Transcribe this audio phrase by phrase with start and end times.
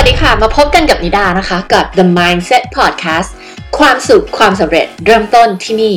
[0.00, 3.30] วัสดีค่ะ มาพบกันกับนิดานะคะ กับ The Mindset Podcast
[3.78, 5.96] ความสุขความสำเร็จเริ่มต้นที่นี่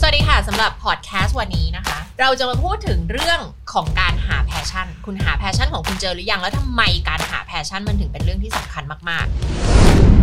[0.00, 3.40] สวัสดีค่ะสำหรับพอดแคสต์วันนี้นะคะ เราจะมาพูดถึงเรื่อง
[3.72, 10.19] ของการหา passion คุณหา passion ของคุณเจอหรือยัง แล้วทำไมการหา passion มันถึงเป็นเรื่องที่สำคัญมาก ๆ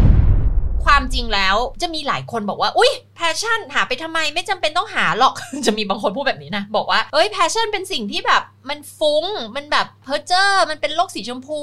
[0.87, 5.33] ความจริงแล้วจะมีหลายคนบอกว่า อุ้ย passion หาไปทำไมไม่จำเป็นต้องหาหรอก
[5.65, 11.61] จะมีบางคนพูดแบบนี้นะ บอกว่า เอ้ย passion เป็นสิ่งที่แบบมันฟุ้ง มันแบบเพ้อเจ้อมันเป็นโลกสีชมพู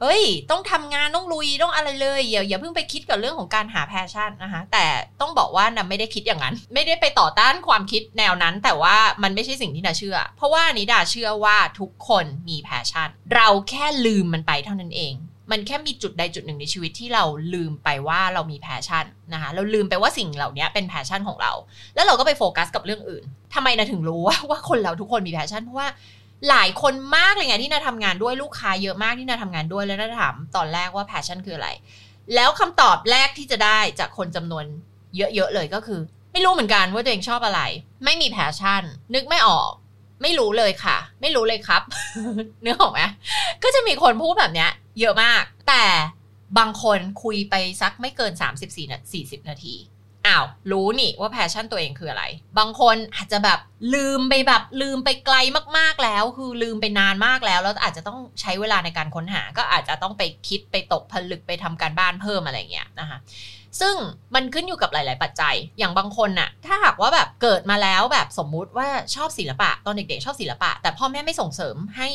[0.00, 4.84] เฮ้ย ต้องทำงานต้องลุยต้องอะไรเลยอย่าอย่าเพิ่งไปคิดกับเรื่องของการหา passion นะคะแต่
[5.20, 15.14] ต้องบอกว่านาไม่ได้คิดอย่างนั้น ไม่ได้ไปต่อต้านความคิดแนวนั้น แต่ว่ามันไม่ใช่สิ่งที่นาเชื่อ เพราะว่านิดาเชื่อว่าทุกคนมี passion เราแค่ลืมมันไปเท่านั้นเอง
[15.50, 21.52] มันแค่มีจุดใดจุดหนึ่งในชีวิตที่เราลืมไปว่าเรามี passion นะคะเราลืมไปว่าสิ่งเหล่านี้เป็น passion ของเรา
[21.94, 25.88] แล้วเราก็ไปโฟกัสกับเรื่องอื่นทำไมนาถึงรู้ว่าว่าคนเราทุกคนมี passion เพราะว่า
[26.48, 31.68] หลายคนมากเลยไงที่นาทำงานด้วยลูกค้าเยอะมากที่นาทำงานด้วยแล้วนาถามตอนแรกว่า passion คืออะไร
[32.34, 34.64] แล้วคำตอบแรกที่จะได้จากคนจำนวน
[35.16, 36.00] เยอะๆเลยก็คือ
[36.32, 37.60] ไม่รู้เหมือนกันว่าตัวเองชอบอะไร
[38.04, 38.82] ไม่มี passion
[39.14, 39.70] นึกไม่ออก
[40.22, 41.82] ไม่รู้เลยค่ะ ไม่รู้เลยครับ
[42.66, 43.00] นึกออกไหม
[43.62, 45.84] ก็จะมีคนพูดแบบเนี้ย เยอะมาก แต่
[46.58, 48.32] บางคนคุยไปสักไม่เกิน
[48.62, 49.76] 34นาที40 นาที
[50.26, 52.24] อ้าว รู้นี่ว่าแพชชั่นตัวเองคืออะไร
[52.58, 53.58] บางคนอาจจะแบบ
[53.94, 55.36] ลืมไปแบบลืมไปไกล
[55.78, 63.18] มากๆแล้ว คือลืมไปนานมากแล้วแล้วอาจจะต้องใช้เวลาในการค้นหา ก็อาจจะต้องไปคิดไปตกผลึกไปทำการบ้านเพิ่มอะไรเงี้ยนะคะ
[63.80, 63.94] ซึ่ง
[64.34, 72.08] มันขึ้นอยู่กับหลาย ๆ ปัจจัย อย่างบางคนน่ะ ถ้าหากว่าแบบเกิดมาแล้วแบบสมมุติว่าชอบศิลปะ ตอนเด็ก ๆ ชอบศิลปะ แต่พ่อแม่ไม่ส่งเสริมให้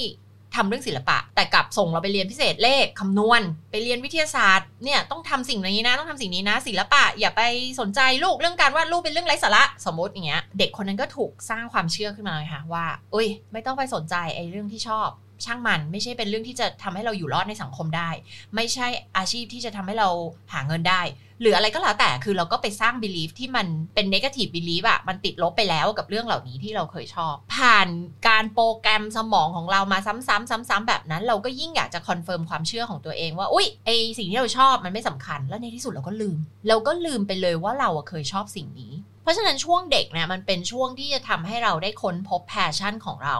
[0.55, 7.41] ทำเรื่องศิลปะ แต่กลับส่งเราไปเรียนพิเศษเลขคำนวณ ไปเรียนวิทยาศาสตร์เนี่ยต้องทำสิ่งนี้นะต้องทำสิ่งนี้นะ ศิลปะ อย่าไป
[7.79, 15.09] สนใจลูกเรื่องการวาดรูปเป็นเรื่องไร้สาระสมมติอย่างเงี้ยเด็กคนนั้นก็ถูกสร้างความเชื่อขึ้นมาเลยค่ะว่าเอ้ย ไม่ต้องไปสนใจไอ้เรื่องที่ชอบ
[15.45, 18.09] ช่างมันไม่ใช่เป็นเรื่องที่จะทำให้เราอยู่รอดในสังคมได้
[18.55, 18.87] ไม่ใช่
[19.17, 20.09] อาชีพที่จะทำให้เรา
[20.53, 21.03] หาเงินได้
[21.41, 27.87] หรืออะไรก็แล้วแต่คือเราก็ไปสร้าง belief ที่มันเป็น negative belief อะมันติดลบไปแล้วกับเรื่องเหล่านี้ที่เราเคยชอบ ผ่าน
[28.27, 36.37] การโปรแกรมสมองของเรามาซ้ำๆซ้ำๆแบบนั้น เราก็ยิ่งอยากจะ confirm ความเชื่อของตัวเองว่าอุ้ยไอสิ่งที่เราชอบมันไม่สำคัญแล้วในที่สุดเราก็ลืม
[36.67, 38.93] เราก็ลืมไปเลยว่าเราเคยชอบสิ่งนี้
[39.23, 43.35] เพราะฉะนั้นช่วงเด็กเนี่ยมันเป็นช่วงที่จะทำให้เราได้ค้นพบ passion ของเรา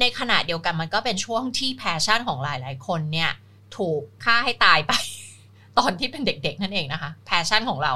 [0.00, 3.30] ในขณะเดียวกันมันก็เป็นช่วงที่ passion ของหลาย ๆ คนเนี่ย
[3.76, 4.92] ถูกฆ่าให้ตายไป
[5.78, 7.92] ตอนที่เป็นเด็ก ๆ นั่นเองนะคะ passion ของเรา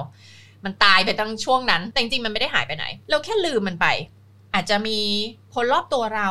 [0.65, 3.87] มันตายไปตั้งแต่ช่วงนั้น แต่จริงๆมันไม่ได้หายไปไหน เราแค่ลืมมันไป
[4.55, 5.01] อาจจะมี
[5.55, 6.31] คนรอบตัวเรา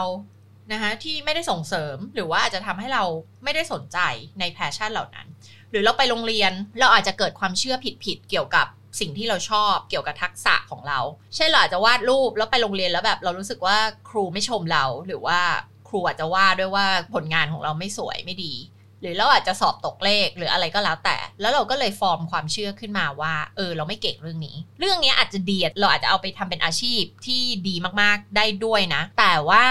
[0.74, 3.04] นะคะที่ไม่ได้ส่งเสริมหรือว่าอาจจะทำให้เรา
[3.44, 3.98] ไม่ได้สนใจ
[4.40, 5.28] ใน passion เหล่านั้น
[5.72, 8.68] หรือเราไปโรงเรียนเราอาจจะเกิดความเชื่อผิดๆเกี่ยวกับ
[9.00, 11.00] สิ่งที่เราชอบเกี่ยวกับทักษะของเรา
[11.36, 13.78] เช่นเราอาจจะวาดรูปแล้วไปโรงเรียนแล้วแบบ เรารู้สึกว่า
[14.10, 15.40] ครูไม่ชมเรา หรือว่า
[15.88, 18.54] ครูอาจจะว่าด้วยว่าผลงานของเราไม่สวยไม่ดี
[19.02, 29.66] หรือเราอาจจะสอบตกเลขหรืออะไรก็แล้วแต่ แล้วเราก็เลยฟอร์มความเชื่อขึ้นมาว่า เออ เราไม่เก่งเรื่องนี้ เรื่องนี้อาจจะดีเราอาจจะเอาไปทำเป็นอาชีพที่ดีมากๆได้ด้วยนะ แต่ว่า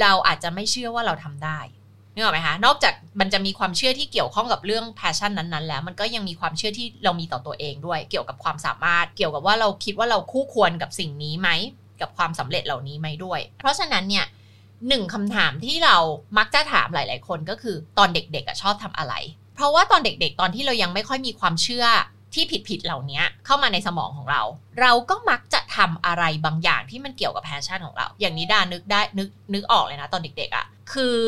[0.00, 1.58] เราอาจจะไม่เชื่อว่าเราทำได้
[2.20, 11.48] นึกออกไหมคะนอกจากมันจะมีความเชื่อที่เกี่ยวข้องกับเรื่องแพชชั่นนั้นๆ แล้ว มันก็ยังมีความเชื่อที่เรามีต่อตัวเองด้วย เกี่ยวกับความสามารถ เกี่ยวกับว่าเราคิดว่าเราคู่ควรกับสิ่งนี้ไหม
[12.00, 14.26] กับความสำเร็จเหล่านี้ไหมด้วย เพราะฉะนั้นเนี่ย
[14.88, 15.96] หนึ่งคำถามที่เรา
[16.38, 19.14] มักจะถามหลาย ๆ คนก็คือตอนเด็กๆชอบทำอะไร
[19.54, 21.86] เพราะว่าตอนเด็ก ๆ ตอนที่เรายังไม่ค่อยมีความเชื่อ
[22.34, 24.42] ที่ผิดๆเหล่านี้เข้ามาในสมองของเรา
[24.80, 31.18] เราก็มักจะทำอะไรบางอย่างที่มันเกี่ยวกับ passion ของเรา อย่างนี้ดานึกได้นึกนึกออกเลยนะตอนเด็กๆอะคือ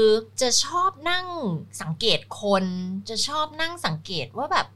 [0.40, 1.26] จะชอบนั่ง
[1.82, 2.64] สังเกตคน
[3.08, 4.66] จะชอบนั่งสังเกตว่าแบบ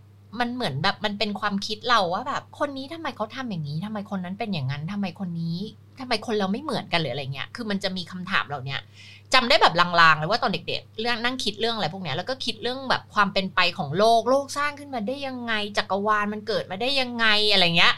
[0.40, 5.58] มันเหมือนแบบมันเป็นความคิดเราว่าแบบ คนนี้ทำไมเขาทำอย่างนี้ทำไมคนนั้นเป็นอย่างนั้นทำไมคนนี้
[6.00, 8.76] ทำไมคนเราไม่เหมือนกันหรืออะไรเงี้ย คือมันจะมีคำถามเหล่านี้
[9.34, 17.94] จำได้แบบลางๆเลยว่าตอนเด็กๆ เรื่องนั่งคิดเรื่องอะไรพวกเนี้ยแล้วก็คิดเรื่องแบบความเป็นไปของโลกโลกสร้างขึ้นมาได้ยังไงจักรวาลมันเกิดมาได้ยังไงอะไรเงี้ย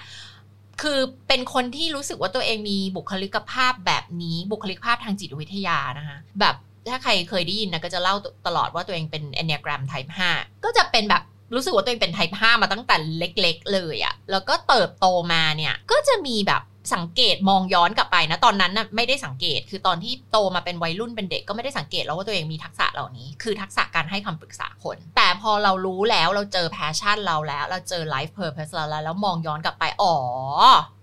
[0.82, 0.98] คือ
[1.28, 6.54] เป็นคนที่รู้สึกว่าตัวเองมีบุคลิกภาพแบบนี้บุคลิกภาพทางจิตวิทยานะคะแบบ
[6.90, 8.14] ถ้าใครเคยได้ยินนะก็จะเล่า
[8.46, 11.22] ตลอดว่าตัวเองเป็น Enneagram Type 5 ก็จะเป็นแบบ
[11.54, 16.62] รู้สึกว่าตัวเองเป็น Type 5มาตั้งแต่เล็ก ๆ เลยอะแล้วก็เติบโตมาเนี่ย ก็จะมีแบบ
[16.94, 30.14] สังเกตมองย้อนกลับไปนะ ตอนนั้นน่ะไม่ได้สังเกต คือตอนที่โตมาเป็นวัยรุ่นเป็นเด็กก็ไม่ได้สังเกตแล้วว่าตัวเองมีทักษะเหล่านี้ คือทักษะการให้คำปรึกษาคน แต่พอเรารู้แล้วเราเจอ passion เราแล้ว เราเจอ life purpose เราแล้ว แล้วมองย้อนกลับไป อ๋อ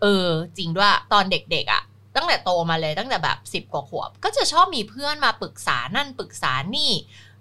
[0.01, 1.83] เออ จริงด้วย ตอนเด็กๆอะ่ะ
[2.15, 6.91] ตั้งแต่โตมาเลยตั้งแต่แบบสิบ10 กว่าขวบ ก็จะชอบมีเพื่อนมาปรึกษานั่นปรึกษานี่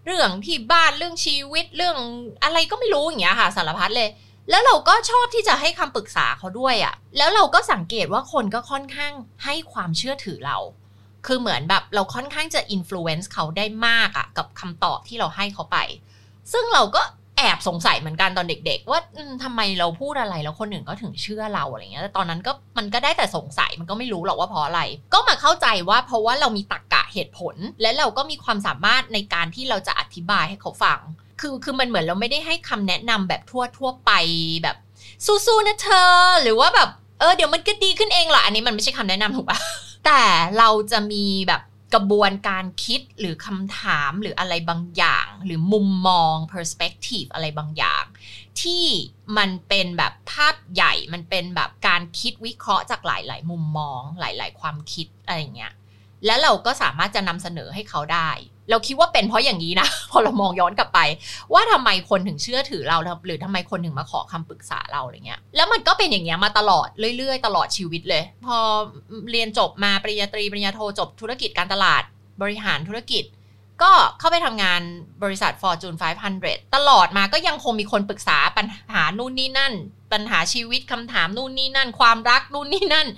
[0.07, 1.97] เรื่องที่บ้านเรื่องชีวิตเรื่อง
[2.45, 4.09] อะไรก็ไม่รู้อย่างเงี้ยค่ะสารพัดเลย
[4.51, 9.13] แล้วเราก็ชอบที่จะให้คำปรึกษาเขาด้วยอะ่ะ แล้วเราก็สังเกตว่าคนก็ค่อนข้าง
[9.45, 10.59] ให้ความเชื่อถือเรา
[11.27, 15.79] คือเหมือนแบบเราค่อนข้างจะ influence เขาได้มากอะกับคำตอบที่เราให้เขาไป
[16.53, 17.03] ซึ่งเราก็
[17.47, 19.01] แอบสงสัยเหมือนกันตอนเด็ก ๆ ว่า
[19.43, 24.81] ทำไมเราพูดอะไรแล้วคนอื่นก็ถึงเชื่อเราอะไรเงี้ยแต่ตอนนั้นก็มันก็ได้แต่สงสัยมันก็ไม่รู้หรอกว่าเพราะอะไร
[25.15, 31.01] ก็มาเข้าใจว่าเพราะว่าเรามีตรรกะเหตุผล และเราก็มีความสามารถในการที่เราจะอธิบายให้เขาฟัง
[31.41, 34.13] คือคือมันเหมือนเราไม่ได้ให้คำแนะนำแบบทั่วทั่วไป
[34.63, 34.77] แบบ
[35.27, 36.89] สู้ๆนะเธอ หรือว่าแบบ
[37.21, 39.59] เออเดี๋ยวมันก็ดีขึ้นเองหรออันนี้มันไม่ใช่คำแนะนำถูกปะ
[40.07, 40.21] แต่
[40.59, 41.61] เราจะมีแบบ
[41.95, 48.05] กระบวนการคิดหรือคำถามหรืออะไรบางอย่าง หรือมุมมอง perspective อะไรบางอย่าง
[48.61, 48.85] ที่
[49.39, 55.75] มันเป็นแบบภาพใหญ่มันเป็นแบบการคิดวิเคราะห์จากหลาย ๆ มุมมองหลาย ๆ ความคิดอะไรเงี้ย
[56.27, 58.31] แล้วเราก็สามารถจะนำเสนอให้เขาได้
[58.71, 61.01] เราคิดว่าเป็นเพราะอย่างนี้นะ พอเรามองย้อนกลับไป
[61.53, 68.57] ว่าทำไมคนถึงเชื่อถือเรา หรือทำไมคนถึงมาขอคำปรึกษาเราอะไรเงี้ย แล้วมันก็เป็นอย่างเงี้ยมาตลอดเรื่อยๆ ตลอดชีวิตเลย พอ
[69.31, 72.03] เรียนจบมาปริญญาตรีปริญญาโทจบธุรกิจการตลาด
[72.43, 73.25] บริหารธุรกิจ
[73.83, 74.81] ก็เข้าไปทำงาน
[75.23, 75.99] บริษัท Fortune
[76.37, 79.75] 500 ตลอดมาก็ยังคงมีคนปรึกษาปัญหานู่นนี่นั่น
[80.13, 83.09] ปัญหาชีวิตคำถามนู่นนี่นั่น ความรักนู่นนี่นั่น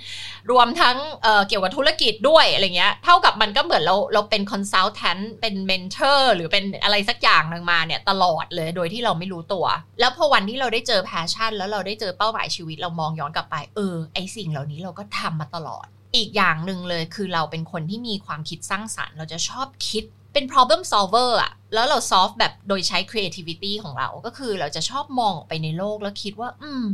[0.51, 9.65] รวมทั้งเกี่ยวกับธุรกิจด้วยอะไรเงี้ย เท่ากับมันก็เหมือนเราเราเป็น consultant เป็น mentor หรือเป็นอะไรสักอย่างหนึ่งมาเนี่ยตลอดเลยโดยที่เราไม่รู้ตัว
[9.99, 20.03] แล้วพอวันที่เราได้เจอ passion แล้วเราได้เจอเป้าหมายชีวิตเรามองย้อนกลับไป เออไอสิ่งเหล่านี้เราก็ทำมาตลอดอีกอย่างหนึ่งเลยคือเราเป็นคนที่มีความคิดสร้างสรรค์ เราจะชอบคิด
[20.33, 26.85] เป็น problem solver อะแล้วเรา solve แบบโดยใช้ creativity ของเรา ก็คือเราจะชอบมองออกไปในโลกแล้วคิดว่า อืม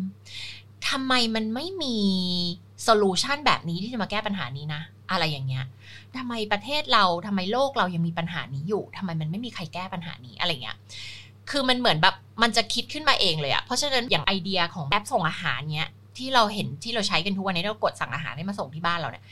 [0.89, 1.95] ทำไมมันไม่มี
[2.88, 4.81] solution แบบนี้ที่จะมาแก้ปัญหานี้นะ
[5.12, 5.65] อะไรอย่างเงี้ย
[6.18, 10.77] ทำไมประเทศเราทำไมโลกเรายังมีปัญหานี้อยู่ทำไมมันไม่มีใครแก้ปัญหานี้อะไรเงี้ย
[11.50, 19.24] คือมันเหมือนแบบมันจะคิดขึ้นมาเองเลยอะเพราะฉะนั้นอย่างไอเดียของแอปส่งอาหารเนี้ยที่เราเห็นที่เราใช้กันทุกวันนี้เรากดสั่งอาหารให้มาส่งที่บ้านเราเนี่ย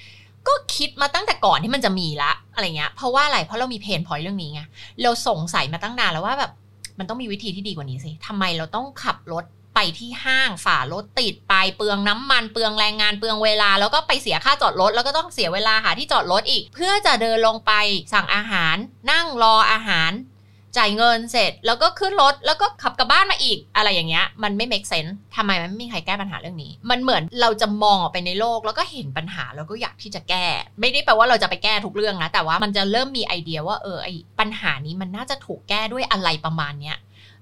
[0.48, 4.62] ก็คิดมาตั้งแต่ก่อนที่มันจะมีละอะไรเงี้ยเพราะว่าอะไรเพราะเรามีเพนพอยเรื่องนี้ไง
[5.02, 6.52] เราสงสัยมาตั้งนานแล้วว่าแบบ
[7.00, 9.46] มันต้องมีวิธีที่ดีกว่านี้สิทำไมเราต้องขับรถ
[9.76, 17.72] ไปที่ห้างฝ่ารถติดไปเปลืองน้ำมันเปลืองแรงงานเปลืองเวลา แล้วก็ไปเสียค่าจอดรถแล้วก็ต้องเสียเวลาหาที่จอดรถอีก เพื่อจะเดินลงไป
[18.14, 18.76] สั่งอาหาร
[19.12, 20.12] นั่งรออาหาร
[20.78, 30.46] จ่ายเงินเสร็จ แล้วก็ขึ้นรถแล้วก็ขับกลับบ้านมาอีก อะไรอย่างเงี้ย มันไม่ make sense ทำไมมันไม่มีใครแก้ปัญหาเรื่องนี้ มันเหมือนเราจะมองออกไปในโลก แล้วก็เห็นปัญหาแล้วก็อยากที่จะแก้
[30.80, 34.10] ไม่ได้แปลว่าเราจะไปแก้ทุกเรื่องนะแต่ว่ามันจะเริ่มมีไอเดียว่าเออไอ
[34.40, 36.98] ปัญหานี้มันน่าจะถูกแก้ด้วยอะไรประมาณเนี้ย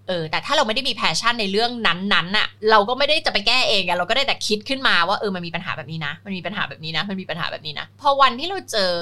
[0.09, 8.93] เออแต่ถ้าเราไม่ได้มี passion ในเรื่องนั้นๆน่ะเราก็ไม่ได้จะไปแก้เองอะเราก็ได้แต่คิดขึ้นมาว่าเออมันมีปัญหาแบบนี้นะ มันมีปัญหาแบบนี้นะ มันมีปัญหาแบบนี้นะ พอวันที่เราเจอ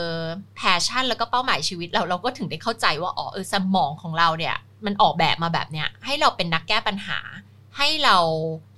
[0.58, 4.56] passion แล้วก็เป้าหมายชีวิตเราเราก็ถึงได้เข้าใจว่าอ๋อเออสมองของเราเนี่ย
[4.86, 7.20] มันออกแบบมาแบบเนี้ยให้เราเป็นนักแก้ปัญหา
[7.78, 8.18] ให้เรา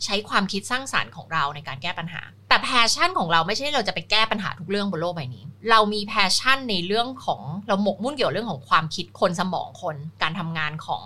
[0.06, 11.04] ใช้ความคิดสร้างสรรค์ของเราในการแก้ปัญหา แต่ passion ของเราไม่ใช่เราจะไปแก้ปัญหาทุกเรื่องบนโลกใบนี้ เรามี passion ในเรื่องของเราหมกมุ่นเกี่ยวเรื่องของความคิดคนสมองคน การทำงานของ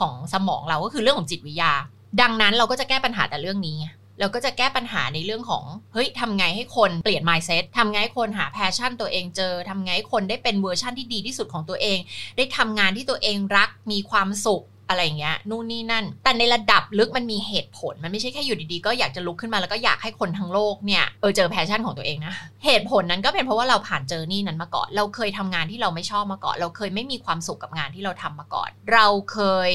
[0.00, 1.72] ของสมองเราก็คือเรื่องของจิตวิทยา
[2.20, 3.78] ดังนั้นเราก็จะแก้ปัญหาแต่เรื่องนี้
[4.20, 11.98] เราก็จะแก้ปัญหาในเรื่องของ เฮ้ยทำไงให้คนเปลี่ยน mindset ทำไงให้คนหา passion ตัวเองเจอทำไงให้คนได้เป็นเวอร์ชั่นที่ดีที่สุดของตัวเอง
[12.36, 29.38] ได้ทำงานที่ตัวเองรักมีความสุข อะไรเงี้ยนู่นนี่นั่น แต่ในระดับลึกมันมีเหตุผล มันไม่ใช่แค่อยู่ดีๆ ก็อยากจะลุกขึ้นมาแล้วก็อยากให้คนทั้งโลกเนี่ยเออเจอ passion ของตัวเองนะเหตุผลนั้นก็เป็นเพราะว่าเราผ่านเจอนี่นั้นมาก่อน เราเคยทำงานที่เราไม่ชอบมาก่อน เราเคยไม่มีความสุขกับงานที่เราทำมาก่อน เราเค
[29.70, 29.72] ย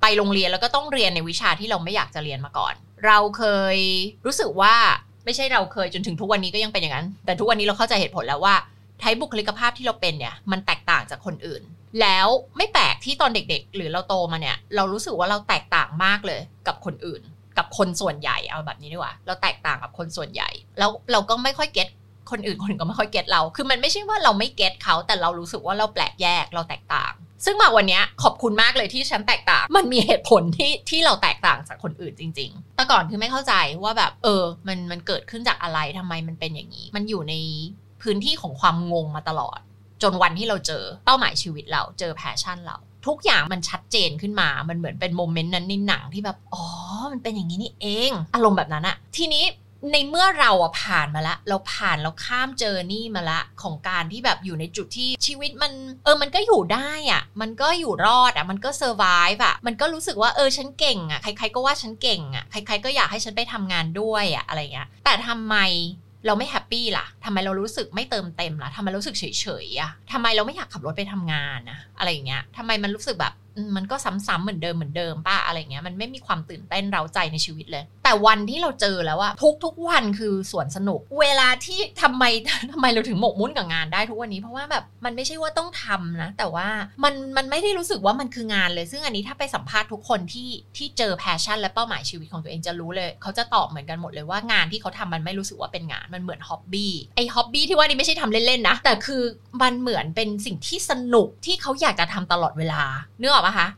[0.00, 2.74] ไปโรงเรียนแล้วก็ต้องเรียนในวิชาที่เราไม่อยากจะเรียนมาก่อน
[3.06, 3.44] เราเค
[3.74, 3.76] ย
[4.26, 4.74] รู้สึกว่า
[5.24, 8.54] ไม่ใช่เราเคยจนถึงทุกวันนี้ก็ยังเป็นอย่างนั้น แต่ทุกวันนี้เราเข้าใจเหตุผลแล้วว่า
[9.00, 11.62] ไทยบุคลิกภาพที่เราเป็นเนี่ยมันแตกต่างจากคนอื่น
[12.00, 17.22] แล้วไม่แปลกที่ตอนเด็ก ๆ หรือเราโตมาเนี่ย เรารู้สึกว่าเราแตกต่างมากเลยกับคนอื่น
[17.58, 20.48] กับคนส่วนใหญ่เอาแบบนี้ดีกว่า เราแตกต่างกับคนส่วนใหญ่
[20.78, 21.88] แล้วเราก็ไม่ค่อย get
[22.30, 27.12] คนอื่นคนอื่นก็ไม่ค่อย get เรา คือมันไม่ใช่ว่าเราไม่ get เขาแต่เรารู้สึกว่าเราแปลกแยกเราแตกต่าง
[27.44, 37.34] ซึ่งมาวันนี้ขอบคุณมากเลยที่ฉันแตกต่าง มันมีเหตุผลที่ที่เราแตกต่างจากคนอื่นจริง ๆ แต่ก่อนคือไม่เข้าใจว่าแบบเออ มันมันเกิดขึ้นจากอะไรทำไมมันเป็นอย่างนี้ มันอยู่ใน
[38.06, 39.58] พื้นที่ของความงงมาตลอด
[40.02, 46.64] จนวันที่เราเจอเป้าหมายชีวิตเราเจอ passion เรา ทุกอย่างมันชัดเจนขึ้นมา มันเหมือนเป็น moment นั้นในหนังที่แบบอ๋อ
[47.12, 49.44] มันเป็นอย่างนี้นี่เองอารมณ์แบบนั้นอะทีนี้
[49.92, 55.72] ในเมื่อเราอะผ่านมาละ เราผ่านเราข้ามเจอนี่มาละ ของการที่แบบอยู่ในจุดที่ชีวิตมัน
[56.04, 65.56] เออมันก็อยู่ได้อะมันก็อยู่รอดอะมันก็ survive อะมันก็รู้สึกว่าเออฉันเก่งอะใครๆก็ว่าฉันเก่งอะใครๆก็อยากให้ฉันไปทำงานด้วยอะอะไรเงี้ยแต่ทำไม
[66.26, 69.24] เราไม่ happy ล่ะทำไมเรารู้สึกไม่เติมเต็มล่ะทำไมรู้สึกเฉ
[69.64, 73.34] ยๆอะทำไมเราไม่อยากขับรถไปทำงานนะอะไรอย่างเงี้ยทำไมมันรู้สึกแบบ
[73.76, 82.24] มันก็ซ้ำๆเหมือนเดิมเหมือนเดิมปะอะไรเงี้ยมันไม่มีความตื่นเต้นเร้าใจในชีวิตเลย แต่วันที่เราเจอแล้วว่าทุกทุกวันคือสวนสนุก เวลาที่ทำไม
[82.72, 86.68] ทำไมเราถึงหมกมุ่นกับงานได้ทุกวันนี้เพราะว่าแบบมันไม่ใช่ว่าต้องทำนะ แต่ว่า
[87.04, 99.22] มันมันไม่ได้รู้สึกว่ามันคืองานเลย ซึ่งอันนี้ถ้าไปสัมภาษณ์ทุกคนที่ที่เจอ passion และเป้าหมายชีวิตของตัวเองจะรู้เลย เขาจะตอบเหมือนกันหมดเลยว่างานที่เขาทำมันไม่รู้สึกว่าเป็นงานมันเหมือน hobby ไอ hobby ที่ว่านี่ไม่ใช่ทำเล่นๆนะแต่คือ
[99.62, 102.82] มันเหมือนเป็นสิ่งที่สนุกที่เขาอยากจะทำตลอดเวลา
[103.18, 103.68] เนื้อออกปะคะ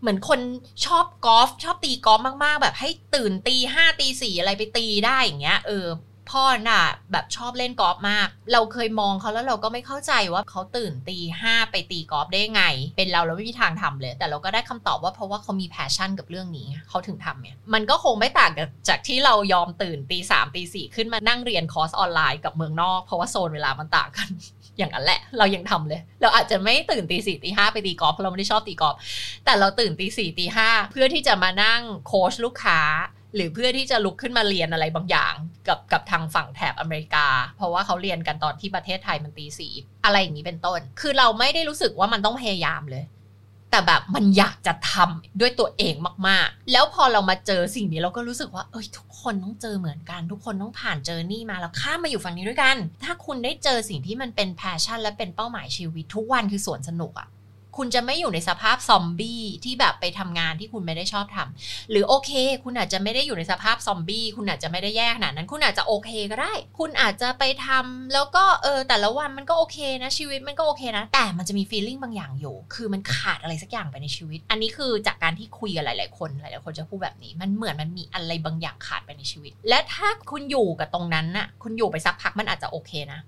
[0.00, 0.40] เหมือนคน
[0.86, 5.88] ชอบกอล์ฟชอบตีกอล์ฟมากๆ แบบให้ตื่นตีห้าตีสี่อะไรไปตีได้อย่างเงี้ยเออ
[6.30, 6.82] พ่อน่ะ
[7.12, 12.62] แบบชอบเล่นกอล์ฟมาก เราเคยมองเขาแล้วเราก็ไม่เข้าใจว่าเขาตื่นตีห้าไปตีกอล์ฟได้ไง
[12.96, 18.50] เป็นเราเราไม่มีทางทำเลย แต่เราก็ได้คำตอบว่าเพราะว่าเขามี passion กับเรื่องนี้เขาถึงทำเนี่ยมันก็คงไม่ต่าง
[18.88, 24.28] จากที่เรายอมตื่นตีสามตีสี่ขึ้นมานั่งเรียนคอร์สออนไลน์กับเมืองนอก เพราะว่าโซนเวลามันต่างกัน
[24.78, 28.96] อย่างนั้นแหละ เรายังทำเลย เราอาจจะไม่ตื่นตีสี่ตีห้าไปตีกอล์ฟเพราะเราไม่ได้ชอบตีกอล์ฟ
[29.44, 32.80] แต่เราตื่นตีสี่ตีห้าเพื่อที่จะมานั่งโค้ชลูกค้า
[33.34, 35.34] หรือเพื่อที่จะลุกขึ้นมาเรียนอะไรบางอย่าง
[35.68, 39.72] กับกับทางฝั่งแถบอเมริกา เพราะว่าเขาเรียนกันตอนที่ประเทศไทยมันตีสี่
[40.04, 43.04] อะไรอย่างนี้เป็นต้น คือเราไม่ได้รู้สึกว่ามันต้องพยายามเลย
[43.70, 45.94] แต่แบบมันอยากจะทำด้วยตัวเอง
[46.28, 57.28] มากๆ แล้วพอเรามาเจอสิ่งนี้เราก็รู้สึกว่า เอ้ยทุกคนต้องเจอเหมือนกัน ทุกคนต้องผ่านเจอนี่มาแล้วข้ามมาอยู่ฝั่งนี้ด้วยกัน ถ้าคุณได้เจอสิ่งที่มันเป็น passion และเป็นเป้าหมายชีวิต ทุกวันคือสวนสนุกอะ
[57.78, 62.30] คุณจะไม่อยู่ในสภาพซอมบี้ที่แบบไปทำงานที่คุณไม่ได้ชอบทำหรือโอเค
[62.64, 83.20] คุณอาจจะไม่ได้อยู่ในสภาพซอมบี้คุณอาจจะไม่ได้แย่ขนาดนั้น คุณอาจจะโอเคก็ได้ คุณอาจจะไปทำแล้วก็เออแต่ละวันมันก็โอเคนะชีวิตมันก็โอเคนะ แต่มันจะมี feeling บางอย่างอยู่ คือมันขาดอะไรสักอย่างไปในชีวิต อันนี้คือจากการที่คุยกับหลาย ๆ คนหลาย ๆ คนจะพูดแบบนี้ มันเหมือนมันมีอะไรบางอย่างขาดไปในชีวิต และถ้าคุณอยู่กับตรงนั้นน่ะคุณอยู่ไปสักพักมันอาจจะโอเคนะ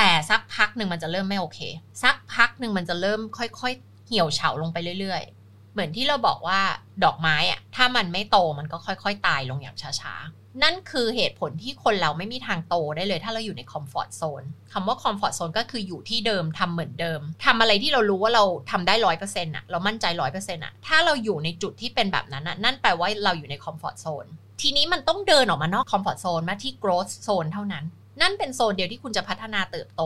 [0.00, 1.60] แต่สักพักหนึ่งมันจะเริ่มไม่โอเค
[2.02, 6.60] สักพักหนึ่งมันจะเริ่มค่อยๆ เหี่ยวเฉาลงไปเรื่อยๆ เหมือนที่เราบอกว่า
[7.04, 14.42] ดอกไม้อะถ้ามันไม่โตมันก็ค่อยๆ ตายลงอย่างช้าๆ นั่นคือเหตุผลที่คนเราไม่มีทางโตได้เลย ถ้าเราอยู่ใน comfort zone
[14.72, 24.26] คำว่า comfort zone ก็คืออยู่ที่เดิมทำเหมือนเดิมทำอะไรที่เรารู้ว่าเราทำได้ร้อยเปอร์เซ็นต์อะเรามั่นใจร้อยเปอร์เซ็นต์อะถ้าเราอยู่ในจุดที่เป็นแบบนั้นอะนั่นแปลว่าเราอยู่ใน comfort zone
[24.60, 27.84] ทีนี้มันต้องเดินออกมานอก comfort zone มาที่ growth zone เท่านั้น
[28.20, 30.02] นั่นเป็นโซนเดียวที่คุณจะพัฒนาเติบโต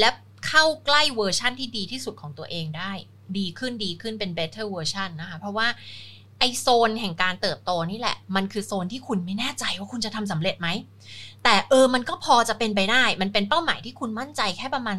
[0.00, 0.08] และ
[0.48, 2.92] เข้าใกล้เวอร์ชั่นที่ดีที่สุดของตัวเองได้
[3.38, 5.68] ดีขึ้นดีขึ้นเป็น better version นะคะ เพราะว่า
[6.40, 10.68] ไอโซนแห่งการเติบโตนี่แหละ มันคือโซนที่คุณไม่แน่ใจว่าคุณจะทำสำเร็จไหม
[11.44, 14.96] แต่เออมันก็พอจะเป็นไปได้ มันเป็นเป้าหมายที่คุณมั่นใจแค่ประมาณ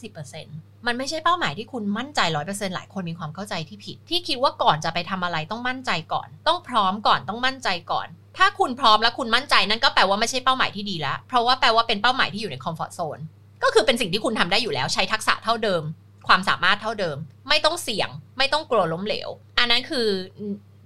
[0.00, 13.18] 30-50%มันไม่ใช่เป้าหมายที่คุณมั่นใจ 100%หลายคนมีความเข้าใจที่ผิด ที่คิดว่าก่อนจะไปทำอะไรต้องมั่นใจก่อน ต้องพร้อมก่อนต้องมั่นใจก่อน ถ้าคุณพร้อมและคุณมั่นใจนั่นก็แปลว่าไม่ใช่เป้าหมายที่ดีแล้ว เพราะว่าแปลว่าเป็นเป้าหมายที่อยู่ในคอมฟอร์ทโซน
[13.62, 15.82] ก็คือเป็นสิ่งที่คุณทำได้อยู่แล้วใช้ทักษะเท่าเดิม
[16.28, 17.16] ความสามารถเท่าเดิม
[17.48, 20.06] ไม่ต้องเสี่ยง ไม่ต้องกลัวล้มเหลว อันนั้นคือ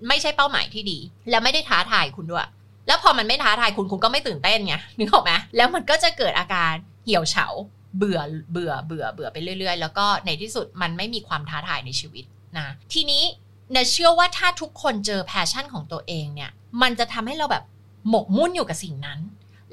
[0.08, 0.98] ไม่ใช่เป้าหมายที่ดี
[1.30, 2.48] แล้วไม่ได้ท้าทายคุณด้วย
[2.86, 6.72] แล้วพอมันไม่ท้าทายคุณคุณก็ไม่ตื่นเต้นไงนึกออกไหมแล้วมันก็จะเกิดอาการ
[7.04, 7.46] เหี่ยวเฉา
[7.98, 8.20] เบื่อ
[8.52, 12.24] เบื่อเบื่อเบื่อไปเรื่อย ๆ แล้วก็ในที่สุดมันไม่มีความท้าทายในชีวิต
[12.58, 13.22] นะทีนี้
[13.72, 16.50] นาเชื่อว่าถ้าทุกคนเจอ passion ของตัวเองเนี่ย
[16.82, 17.64] มันจะทำให้เราแบบ
[18.08, 19.18] หมกมุ่นอยู่กับสิ่งนั้น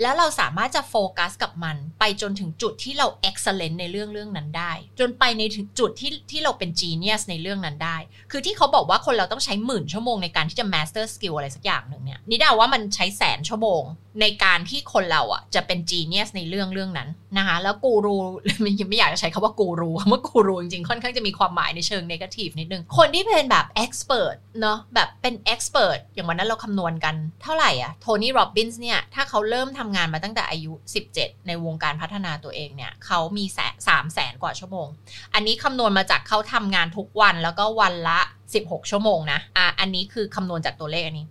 [0.01, 7.97] แล้วเราสามารถจะโฟกัสกับมันไปจนถึงจุดที่เรา excellent ในเรื่องเรื่องนั้นได้ จนไปในถึงจุดที่ที่เราเป็น genius ในเรื่องนั้นได้
[8.31, 13.83] คือที่เขาบอกว่าคนเราต้องใช้หมื่นชั่วโมงในการที่จะ master skill อะไรสักอย่างหนึ่งเนี่ยนี่ดาว่ามันใช้แสนชั่วโมง
[14.21, 18.15] ในการที่คนเราอะจะเป็น genius ในเรื่องเรื่องนั้นนะคะแล้วกูรู
[18.63, 30.73] มันยังไม่อยากจะใช้คาว่ากูรูคำว่ากูรูจริงๆค่อนข้างจะมีความหมายในเชิง negative นิดนึงคนที่เป็นแบบ expert เนาะแบบเป็น expert อย่างวันนั้นเราคำนวณกันเท่าไหร่อะโทนี่โรบินส์เนี่ยถ้าเขาเริ่มทำงานมาตั้งแต่อายุ
[31.09, 33.45] 17 ในวงการพัฒนาตัวเองเนี่ยเขามี
[33.87, 34.87] สามแสนกว่าชั่วโมง
[35.33, 38.19] อันนี้คำนวณมาจากเขาทำงานทุกวันแล้วก็วันละ
[38.55, 41.27] 16 ชั่วโมงนะอะอันนี้คือคำนวณจากตัวเลขอันนี้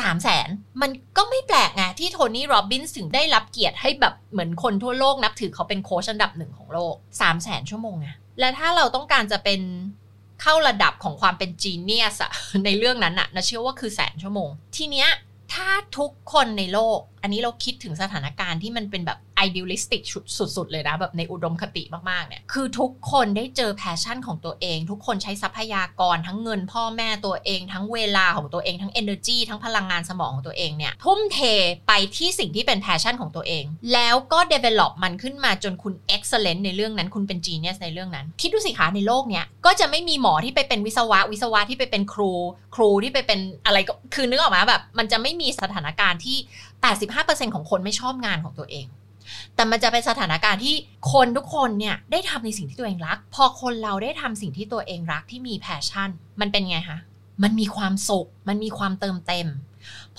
[0.00, 0.48] สามแสน
[0.82, 8.08] มันก็ไม่แปลกไงที่โทนี่โรบินส์ถึงได้รับเกียรติให้แบบเหมือนคนทั่วโลกนับถือเขาเป็นโค้ชอันดับหนึ่งของโลกสามแสนชั่วโมงไง
[8.40, 9.60] และถ้าเราต้องการจะเป็น
[10.42, 12.32] เข้าระดับของความเป็น genius อะ
[12.64, 15.08] ในเรื่องนั้นอะนาเชื่อว่าคือแสนชั่วโมง ทีเนี้ย
[15.54, 20.02] ถ้าทุกคนในโลก อันนี้เราคิดถึงสถานการณ์ที่มันเป็นแบบ idealistic
[20.56, 31.38] สุดๆ เลยนะ แบบในอุดมคติมากๆเนี่ยคือทุกคนได้เจอ passion ของตัวเอง ทุกคนใช้ทรัพยากรทั้งเงินพ่อแม่ตัวเอง ทั้งเวลาของตัวเองทั้ง energy ทั้งพลังงานสมองของตัวเองเนี่ยทุ่มเท
[31.88, 42.32] ไปที่สิ่งที่เป็น passion ของตัวเอง แล้วก็ develop มันขึ้นมาจนคุณ excellent ในเรื่องนั้นคุณเป็น genius ในเรื่องนั้น คิดดูสิคะในโลกเนี้ยก็จะไม่มีหมอที่ไปเป็นวิศวะวิศวะที่ไปเป็นครู
[42.74, 46.36] ครูที่ไปเป็นอะไรก็คือนึกออกมาแบบ มันจะไม่มีสถานการณ์ที่
[46.96, 48.86] 85%ของคนไม่ชอบงานของตัวเอง
[49.54, 50.74] แต่มันจะเป็นสถานการณ์ที่
[51.12, 56.98] คนทุกคนเนี่ยได้ทำในสิ่งที่ตัวเองรัก พอคนเราได้ทำสิ่งที่ตัวเองรักที่มีแพชชั่น มันเป็นไงคะ
[57.42, 59.48] มันมีความสุข มันมีความเติมเต็ม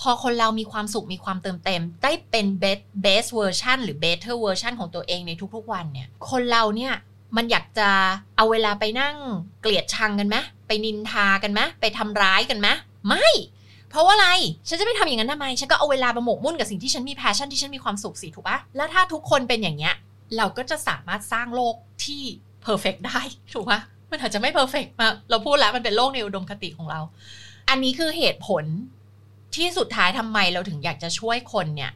[0.00, 6.94] พอคนเรามีความสุขมีความเติมเต็ม ได้เป็น best best version หรือ better version ของตัวเองในทุกๆวันเนี่ย คนเราเนี่ย
[7.36, 7.88] มันอยากจะ
[8.36, 9.16] เอาเวลาไปนั่ง
[9.60, 10.36] เกลียดชังกันไหม
[10.66, 12.68] ไปนินทากันไหมไปทำร้ายกันไหม
[13.08, 13.28] ไม่
[13.90, 14.28] เพราะว่าอะไร
[14.68, 19.94] ฉันจะไม่ทำอย่างนั้นทำไม ฉันก็เอาเวลามาหมกมุ่นกับสิ่งที่ฉันมี passion ที่ฉันมีความสุขสิถูกปะแล้วถ้าทุกคนเป็นอย่างเงี้ย
[20.36, 22.22] เราก็จะสามารถสร้างโลกที่
[22.62, 23.20] perfect ได้
[23.54, 23.80] ถูกปะ
[24.10, 27.00] มันอาจจะไม่ perfect มาเราพูดแล้วมันเป็นโลกในอุดมคติของเรา
[27.68, 28.64] อันนี้คือเหตุผล
[29.56, 31.92] ที่สุดท้ายทำไมเราถึงอยากจะช่วยคนเนี่ย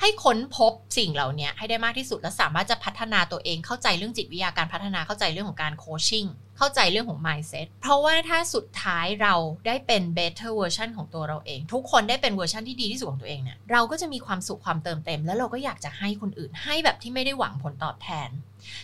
[0.00, 9.34] ให้ค้นพบสิ่งเหล่านี้ให้ได้มากที่สุดและสามารถจะพัฒนาตัวเองเข้าใจเรื่องจิตวิทยาการพัฒนาเข้าใจเรื่องของการโคชชิ่ง เข้าใจเรื่องของ mindset เพราะว่าถ้าสุดท้ายเรา
[9.66, 18.28] ได้เป็น better version ของตัวเราเอง ทุกคนได้เป็นเวอร์ชันที่ดีที่สุดของตัวเองเนี่ยเราก็จะมีความสุขความเติมเต็ม แล้วเราก็อยากจะให้คนอื่นให้แบบที่ไม่ได้หวังผลตอบแทน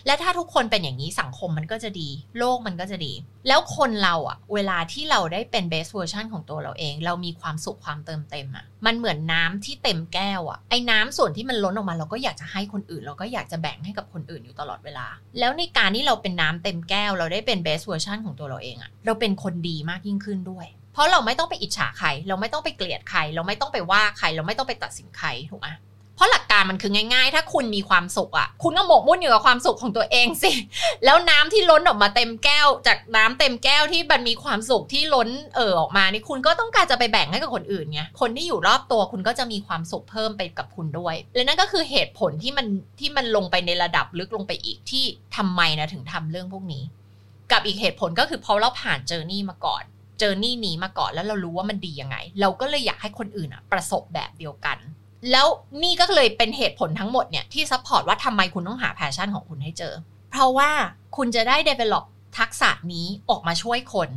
[0.06, 2.08] และถ้าทุกคนเป็นอย่างนี้สังคมมันก็จะดี
[2.38, 3.12] โลกมันก็จะดี
[3.48, 15.06] แล้วคนเราอะเวลาที่เราได้เป็น best version ของตัวเราเอง เรามีความสุขความเติมเต็มอะมันเหมือนน้ำที่เต็มแก้วอะไอ้น้ำส่วนที่มันล้นออกมาเราก็อยากจะให้คนอื่น เราก็อยากจะแบ่งให้กับคนอื่นอยู่ตลอดเวลา
[15.38, 25.68] แล้วในการที่เราเป็นน้ำเต็มแก้ว เราได้เป็น best version ของตัวเราเองอะเราเป็นคนดีมากยิ่งขึ้นด้วยเพราะเราไม่ต้องไปอิจฉาใคร เราไม่ต้องไปเกลียดใคร เราไม่ต้องไปว่าใคร เราไม่ต้องไปตัดสินใครถูกไหม
[26.22, 30.50] ราะหลักการมันคือง่ายๆ ถ้าคุณมีความสุขอะ คุณก็หมกมุ่นอยู่กับความสุขของตัวเองสิ
[31.04, 42.66] แล้วน้ำที่ล้นออกมาเต็มแก้ว จากน้ำเต็มแก้วที่มันมีความสุขที่ล้นเอ่อออกมานี่คุณก็ต้องการจะไปแบ่งให้กับคนอื่นไง คนที่อยู่รอบตัวคุณก็จะมีความสุขเพิ่มไปกับคุณด้วย และนั่นก็คือเหตุผลที่มัน
[43.00, 45.04] ที่มันลงไปในระดับลึกลงไปอีกที่
[45.36, 46.82] ทำไมนะถึงทำเรื่องพวกนี้
[47.52, 49.82] กับอีกเหตุผลก็คือเพราะเราผ่าน journey มาก่อน
[50.18, 54.78] journey นี้มาก่อนแล้วเรารู้ว่ามันดียังไง เราก็เลยอยากให้คนอื่นอะประสบแบบเดียวกัน
[55.30, 55.46] แล้ว
[55.82, 59.94] นี่ก็เลยเป็นเหตุผลทั้งหมดเนี่ยที่ support ว่าทำไมคุณต้องหา passion ของคุณให้เจอ
[60.30, 60.70] เพราะว่า
[61.16, 62.04] คุณจะได้ develop
[62.38, 64.08] ทักษะนี้ออกมาช่วยคน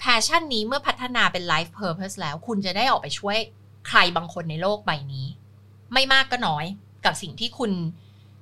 [0.00, 3.38] passion นี้เมื่อพัฒนาเป็น life purpose แล้ว คุณจะได้ออกไปช่วย
[3.88, 5.26] ใครบางคนในโลกใบนี้
[5.92, 6.64] ไม่มากก็น้อย
[7.04, 7.72] กับสิ่งที่คุณ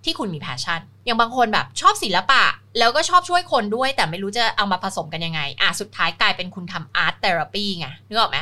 [0.05, 2.42] ที่คุณมี passion อย่างบางคนแบบชอบศิลปะ
[2.79, 8.38] แล้วก็ชอบช่วยคนด้วย แต่ไม่รู้จะเอามาผสมกันยังไง อะสุดท้ายกลายเป็นคุณทำ art therapy ไงนึกออกไหม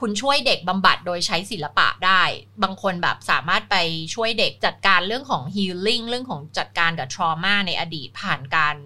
[0.00, 2.22] คุณช่วยเด็กบำบัดโดยใช้ศิลปะได้
[2.62, 3.76] บางคนแบบสามารถไป
[4.14, 8.76] ช่วยเด็กจัดการเรื่องของ healing เรื่องของจัดการกับ trauma ในอดีตผ่านการ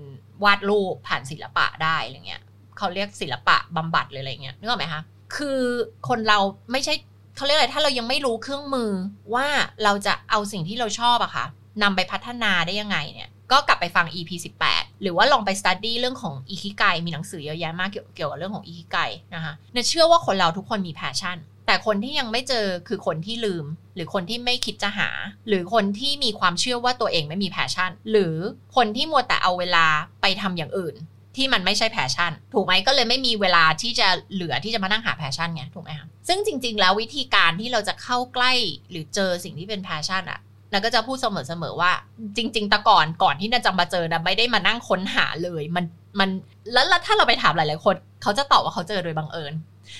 [0.44, 2.42] วาดรูปผ่านศิลปะได้อะไรเงี้ย
[2.78, 5.02] เขาเรียกศิลปะบำบัดเลยอะไรเงี้ยนึกออกไหมคะ
[5.36, 5.60] คือ
[6.08, 6.38] คนเรา
[6.72, 6.94] ไม่ใช่
[7.36, 8.90] เขาเรียกอะไรถ้าเรายังไม่รู้เครื่องมือ
[9.34, 9.46] ว่า
[9.84, 11.46] เราจะเอาสิ่งที่เราชอบอะค่ะ
[11.82, 14.30] นำไปพัฒนาได้ยังไงเนี่ย ก็กลับไปฟัง EP
[14.68, 18.98] 18 หรือว่าลองไป study เรื่องของอีคิไกมีหนังสือเยอะแยะมากเกี่ยวกับเรื่องของอีคิไก
[19.34, 25.08] นะคะเนเชื่อว่าคนเราทุกคนมีแพชชั่น แต่คนที่ยังไม่เจอคือคนที่ลืม หรือคนที่ไม่คิดจะหา
[25.48, 28.34] หรือคนที่มีความเชื่อว่าตัวเองไม่มี passion หรือ
[28.76, 29.86] คนที่มัวแต่เอาเวลา
[30.22, 30.94] ไปทำอย่างอื่น
[31.36, 38.52] ที่มันไม่ใช่ passion ถูกไหมก็เลยไม่มีเวลาที่จะเหลือที่จะมานั่งหา passion ไงถูกไหมคะซึ่งจริง ๆ แล้ววิธีการที่เราจะเข้าใกล้
[38.90, 40.40] หรือเจอสิ่งที่เป็น passion อะ
[40.72, 41.26] แล้วก็จะพูดเส
[41.62, 41.92] มอๆว่า
[42.36, 45.84] จริง ๆ แต่ก่อนก่อนที่นาจะมาเจอนะไม่ได้มานั่งค้นหาเลย มัน
[46.18, 46.28] มัน
[46.72, 49.52] แล้วถ้าเราไปถามหลายๆคน เขาจะตอบว่าเขาเจอโดยบังเอิญ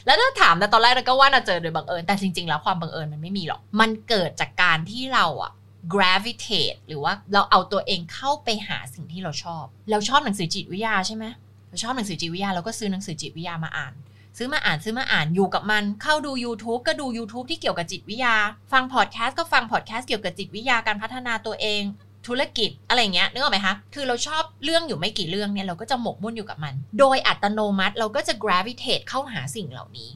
[0.07, 5.53] แล้วถ้าถามแต่ตอนแรกเราก็ว่านาเจอโดยบังเอิญแต่จริง ๆ แล้วความบังเอิญมันไม่มีหรอก มันเกิดจากการที่เราอะ
[5.95, 11.25] gravitate หรือว่าเราเอาตัวเองเข้าไปหาสิ่งที่เราชอบ เราชอบหนังสือจิตวิทยาใช่ไหม
[11.69, 13.93] เราชอบหนังสือจิตวิทยาเราก็ซื้อหนังสือจิตวิทยามาอ่าน
[14.38, 18.35] ซื้อมาอ่านซื้อมาอ่านอยู่กับมัน เข้าดู YouTube ก็ดู YouTube ที่เกี่ยวกับจิตวิทยา
[18.73, 21.83] ฟังพอดแคสต์ก็ฟังพอดแคสต์เกี่ยวกับจิตวิทยาการพัฒนาตัวเอง
[22.27, 30.11] ธุรกิจอะไรเงี้ยนึกออกไหมคะ คือเราชอบเรื่องอยู่ไม่กี่เรื่องเนี่ยเราก็จะหมกมุ่นอยู่กับมัน โดยอัตโนมัติเราก็จะ gravitate เข้าหาสิ่งเหล่านี้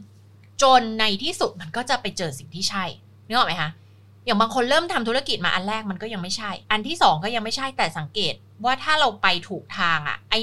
[0.63, 2.85] จนในที่สุดมันก็จะไปเจอสิ่งที่ใช่
[3.27, 3.71] นึกออกไหมคะ
[4.25, 10.35] อย่างบางคนเริ่มทำธุรกิจมาอันแรกมันก็ยังไม่ใช่ อันที่สองก็ยังไม่ใช่แต่สังเกตว่าถ้าเราไปถูกทางอะไอ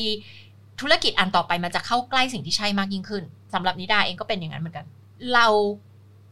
[0.81, 4.85] ธุรกิจอันต่อไปมันจะเข้าใกล้สิ่งที่ใช่มากยิ่งขึ้น สำหรับนิดาเองก็เป็นอย่างนั้นเหมือนกัน
[5.33, 5.47] เรา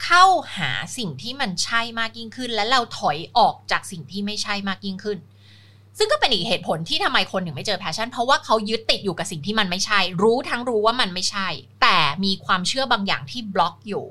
[0.04, 0.26] เข้า
[0.58, 5.18] หาสิ่งที่มันใช่มากยิ่งขึ้น และเราถอยออกจากสิ่งที่ไม่ใช่มากยิ่งขึ้น
[5.98, 11.48] ซึ่งก็เป็นอีกเหตุผลที่ทำไมคนถึงไม่เจอ passion เพราะว่าเขายึดติดอยู่กับสิ่งที่มันไม่ใช่ รู้ทั้งรู้ว่ามันไม่ใช่
[11.82, 14.06] แต่มีความเชื่อบางอย่างที่บล็อกอยู่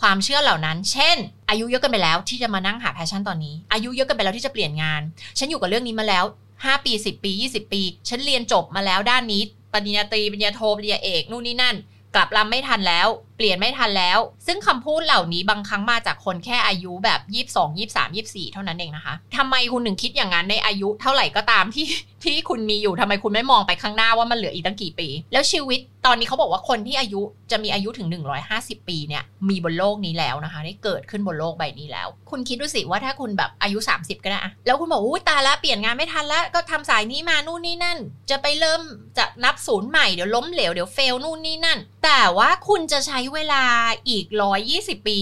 [0.00, 1.16] ความเชื่อเหล่านั้น เช่น
[1.50, 5.00] อายุเยอะกันไปแล้วที่จะมานั่งหา passion ตอนนี้ อายุเยอะกันไปแล้วที่จะเปลี่ยนงาน
[5.38, 6.24] ฉันอยู่กับเรื่องนี้มาแล้ว
[6.54, 11.76] 5 ปี 10 ปี 20 ปี ฉันเรียนจบมาแล้วด้านนี้ปริญญาตรีปริญญาโทปริญญาเอกนู่นนี่นั่น
[12.16, 17.20] กลับลำไม่ทันแล้วเปลี่ยนไม่ทันแล้ว ซึ่งคำพูดเหล่านี้บางครั้งมาจากคนแค่อายุแบบ
[17.54, 21.86] 22 23 24เท่านั้นเองนะคะทำไมคุณถึงคิดอย่างนั้นในอายุเท่าไหร่ก็ตามที่
[22.24, 27.20] ที่คุณมีอยู่ทำไมคุณไม่มองไปข้างหน้าว่ามันเหลืออีกตั้งกี่ปี แล้วชีวิตตอนนี้เขาบอกว่าคนที่อายุ
[27.50, 28.08] จะมีอายุถึง
[28.48, 37.98] 150 ปีเนี่ยมีบนโลกนี้แล้วนะคะ ได้เกิดขึ้นบนโลกใบนี้แล้ว คุณคิดดูสิว่าถ้าคุณแบบอายุ 30 ก็ได้อะแล้วคุณบอกอุ้ตายละเปลี่ยนงานไม่ทันละก็ทำสายนี้มานู่นนี่นั่น
[38.30, 38.82] จะไปเริ่ม
[39.18, 43.62] จะนับศูนย์ใหม่เดี๋ยวล้มเหลวเดี๋ยวเฟลนู่นนี่นั่น แต่ว่าคุณจะใช้เวลา
[44.08, 44.26] อีก
[44.66, 45.20] 120 ปี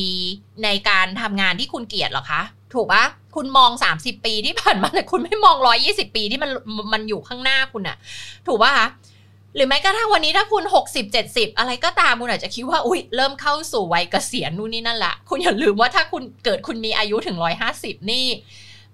[0.64, 2.42] ในการทำงานที่คุณเกลียดหรอคะ
[2.74, 6.50] ถูกปะคุณมอง 30 ปีที่ผ่านมาแต่คุณไม่มอง 120 ปีที่มัน
[6.92, 7.96] มันอยู่ข้างหน้าคุณอะ
[8.46, 8.88] ถูกปะคะ
[9.54, 17.36] หรือแม้กระทั่งวันนี้ถ้าคุณ 60 70 อะไรก็ตามคุณอาจจะคิดว่าอุ้ยเริ่มเข้าสู่วัยเกษียณนู่นนี่นั่นละ คุณอย่าลืมว่าถ้าคุณเกิดคุณมีอายุถึง
[17.74, 18.26] 150 นี่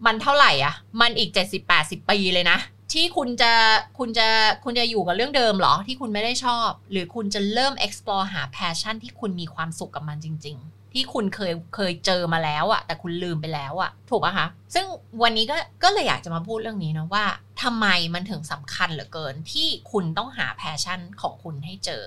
[0.06, 2.58] มันเท่าไหร่อะ มันอีก 70 80 ปีเลยนะ
[2.92, 3.52] ที่คุณจะ
[3.98, 4.28] คุณจะ
[4.64, 14.86] คุณจะอยู่กับเรื่องเดิมเหรอที่คุณไม่ได้ชอบ หรือคุณจะเริ่ม explore หา passion ที่คุณมีความสุขกับมันจริง ๆ ที่คุณเคยเคยเจอมาแล้วอะแต่คุณลืมไปแล้วอะถูกปะคะซึ่ง
[15.22, 17.26] วันนี้ก็ก็เลยอยากจะมาพูดเรื่องนี้นะว่า
[17.62, 22.02] ทำไมมันถึงสำคัญเหลือเกินที่คุณต้องหา passion ของคุณให้เจอ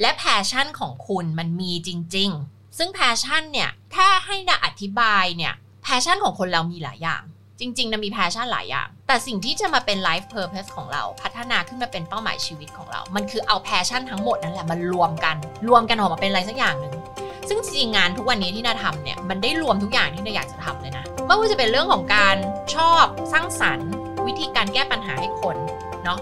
[0.00, 5.54] และ passion ของคุณมันมีจริง ๆ ซึ่ง passion เนี่ยถ้าให้ดาอธิบายเนี่ย
[5.86, 7.22] passion ของคนเรามีหลายอย่าง
[7.60, 15.36] จริงๆนะมี passion หลายอย่าง แต่สิ่งที่จะมาเป็น life purpose ของเราพัฒนาขึ้นมาเป็นเป้าหมายชีวิตของเรา มันคือเอา passion ทั้งหมดนั่นแหละมันรวมกัน
[15.68, 16.94] รวมกันออกมาเป็นอะไรสักอย่างหนึ่ง
[17.48, 22.36] ซึ่งจริงๆงานทุกวันนี้ที่นาทำเนี่ยมันได้รวมทุกอย่างที่นาอยากจะทำเลยนะไม่ว่าจะเป็นเรื่องของการ
[22.74, 23.90] ชอบสร้างสรรค์
[24.26, 25.56] วิธีการแก้ปัญหาให้คน
[26.04, 26.18] เนาะ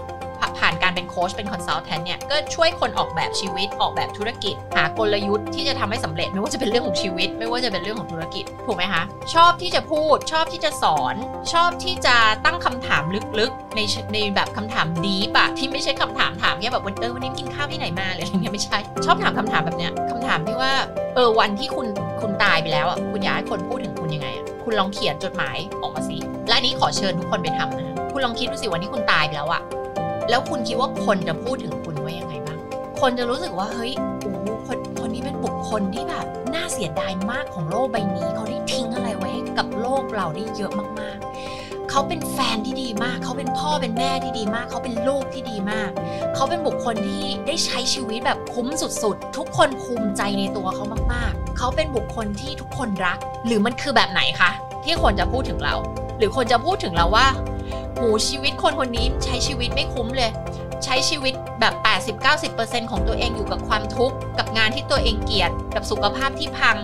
[0.59, 11.15] ผ่านการเป็นโค้ชเป็น consultant เนี่ยก็ช่วยคนออกแบบชีวิตออกแบบธุรกิจ หากลยุทธ์ที่จะทำให้สำเร็จไม่ว่าจะเป็นเรื่องของชีวิต ไม่ว่าจะเป็นเรื่องของธุรกิจถูกไหมคะชอบที่จะพูดชอบที่จะสอน
[11.53, 13.03] ชอบที่จะตั้งคำถาม
[13.39, 13.79] ลึกๆ ใน
[14.13, 20.71] ในแบบคำถามดีปะที่ไม่ใช่คำถามถามแค่แบบวันเออวันนี้กินข้าวที่ไหนมาอะไรอย่างเงี้ยไม่ใช่ ชอบถามคำถามแบบเนี้ยคำถามที่ว่า
[21.15, 21.87] เออวันที่คุณ
[22.21, 26.17] คุณตายไปแล้วอะคุณอยากให้คนพูดถึงคุณยังไงอะคุณลองเขียนจดหมายออกมาสิ
[26.49, 29.61] และนี้ขอเชิญทุกคนไปทำนะคุณลองคิดดูสิวันที่คุณตายไปแล้วอะ
[30.29, 32.59] แล้วคุณคิดว่าคนจะพูดถึงคุณว่ายังไงบ้าง
[32.99, 34.31] คนจะรู้สึกว่าเฮ้ยโอ้
[34.67, 45.89] คนคนนี้เป็นบุคคลที่แบบน่าเสียดายมากของโลกใบนี้เขาได้ทิ้งอะไรไว้ให้กับโลกเราได้เยอะมากๆ เขาเป็นแฟนที่ดีมาก เขาเป็นพ่อเป็นแม่ที่ดีมาก เขาเป็นลูกที่ดีมาก
[46.35, 54.51] เขาเป็นบุคคลที่ได้ใช้ชีวิตแบบคุ้มสุดๆ ทุกคนภูมิใจในตัวเขามากๆ เขาเป็นบุคคลที่ทุกคนรัก หรือมันคือแบบไหนคะ
[54.83, 55.75] ที่คนจะพูดถึงเรา
[56.17, 57.27] หรือคนจะพูดถึงเราว่า
[57.99, 60.31] หูชีวิตคนคนนี้ใช้ชีวิตไม่คุ้มเลย
[60.85, 61.73] ใช้ชีวิตแบบ
[62.33, 66.77] 80-90%ของตัวเองอยู่กับความทุกข์ กับงานที่ตัวเองเกลียด กับสุขภาพที่พัง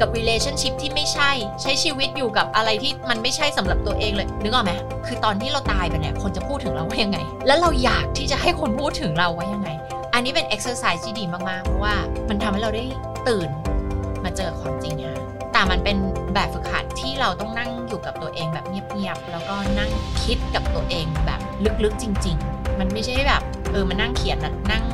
[0.00, 1.30] กับ relationship ที่ไม่ใช่
[1.62, 4.72] ใช้ชีวิตอยู่กับอะไรที่มันไม่ใช่สำหรับตัวเองเลย นึกออกไหม
[5.06, 9.68] คือตอนที่เราตายไปเนี่ย คนจะพูดถึงเราว่ายังไง แล้วเราอยากที่จะให้คนพูดถึงเราว่ายังไง
[10.14, 11.94] อันนี้เป็น exercise ที่ดีมากๆ เพราะว่า
[12.28, 12.84] มันทำให้เราได้
[13.28, 13.48] ตื่น
[14.24, 15.16] มาเจอความจริงค่ะ
[15.60, 15.98] แต่มันเป็น
[16.34, 19.90] แบบฝึกหัดที่เราต้องนั่งอยู่กับตัวเองแบบเงียบๆแล้วก็นั่ง
[20.24, 21.40] คิดกับตัวเองแบบ
[21.84, 24.38] ลึกๆจริง ๆ มันไม่ใช่แบบเออมานั่งเขียน
[24.70, 24.84] นั่ง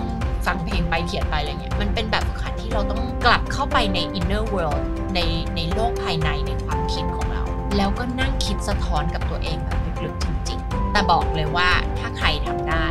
[0.47, 4.83] ฟังเพลงไปเขียนไปอะไรเงี้ยมันเป็นแบบฝึกหัดที่เราต้องกลับเข้าไปใน inner world
[5.15, 5.21] ใน
[5.57, 7.43] ในโลกภายในในความคิดของเรา
[7.77, 12.87] แล้วก็นั่งคิดสะท้อนกับตัวเองแบบลึกๆจริง ๆ แต่บอกเลยว่าถ้าใครทำได้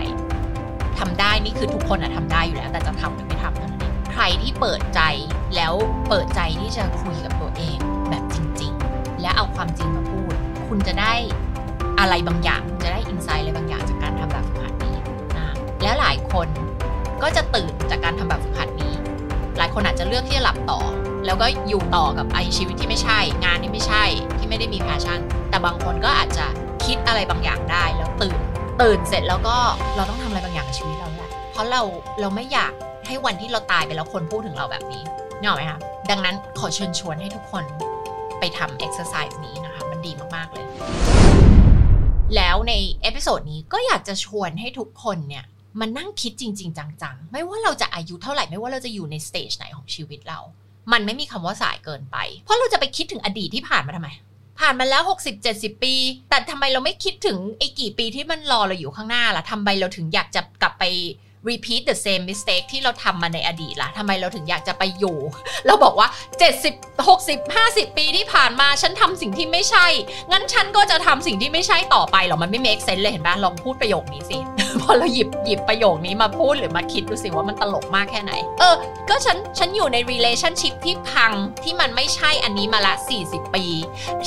[1.00, 5.02] ทำได้นี่คือทุกคนอะทำได้อยู่แล้ว แต่จะทำหรือไม่ทำเท่านั้นเองใครที่เปิดใจ
[5.56, 5.74] แล้ว
[6.08, 7.78] เปิดใจที่จะคุยกับตัวเอง
[8.10, 10.34] แบบจริง ๆ และเอาความจริงมาพูด
[10.68, 11.14] คุณจะได้
[12.00, 14.96] อะไรบางอย่างจะได้ insight อะไรบางอย่างจากการทำแบบฝึกหัดนี้
[15.38, 15.48] นะ
[15.84, 16.48] และหลายคน
[17.24, 18.94] ก็จะตื่นจากการทำแบบฝึกหัดนี้
[19.58, 20.80] หลายคนอาจจะเลือกที่จะหลับต่อ
[21.26, 24.04] แล้วก็อยู่ต่อกับไอชีวิตที่ไม่ใช่ งานที่ไม่ใช่
[24.38, 26.46] ที่ไม่ได้มี passion แต่บางคนก็อาจจะ
[26.86, 28.38] คิดอะไรบางอย่างได้แล้วตื่น
[28.82, 29.56] ตื่นเสร็จแล้วก็
[29.96, 31.82] เราต้องทำอะไรบางอย่างกับชีวิตเราแหละเพราะเรา
[32.20, 32.72] เราไม่อยาก
[33.08, 35.04] ให้วันที่เราตายไปแล้วคนพูดถึงเราแบบนี้
[35.46, 35.80] นี่หรอกไหมคะ
[36.12, 37.64] ดังนั้นขอเชิญชวนให้ทุกคน
[38.40, 40.66] ไปทำ exercise นี้นะคะ มันดีมาก ๆ เลย
[42.36, 45.46] แล้วใน episode นี้ก็อยากจะชวนให้ทุกคนเนี่ย
[45.80, 50.40] มานั่งคิดจริง ๆ จัง ๆ ไม่ว่าเราจะอายุเท่าไหร่ ไม่ว่าเราจะอยู่ใน stage ไหนของชีวิตเรา
[50.92, 54.10] มันไม่มีคำว่าสายเกินไป เพราะเราจะไปคิดถึงอดีตที่ผ่านมาทำไม
[54.60, 55.04] ผ่านมาแล้ว
[55.44, 55.94] 60-70 ปี
[56.30, 60.84] แต่ทำไมเราไม่คิดถึงไอ้กี่ปีที่มันรอเราอยู่ข้างหน้าล่ะทำไมเราถึงอยากจะกลับไป
[61.50, 65.18] repeat the same mistake ที่เราทำมาในอดีตล่ะทำไมเราถึงอยากจะไปอยู่
[65.66, 66.08] เราบอกว่า
[66.60, 69.88] 70 60 50 ปีที่ผ่านมาฉันทำสิ่งที่ไม่ใช่
[70.32, 74.38] งั้นฉันก็จะทำสิ่งที่ไม่ใช่ต่อไปหรอ มันไม่ make sense เลยเห็นไหมลองพูดประโยคนี้สิ
[74.82, 78.76] พอเราหยิบหยิบประโยคนี้มาพูดหรือมาคิดดูสิว่ามันตลกมากแค่ไหน เออ
[79.10, 81.32] ก็ฉันฉันอยู่ใน relationship ที่พัง
[81.64, 82.94] ที่มันไม่ใช่อันนี้มาละ
[83.26, 83.66] 40 ปี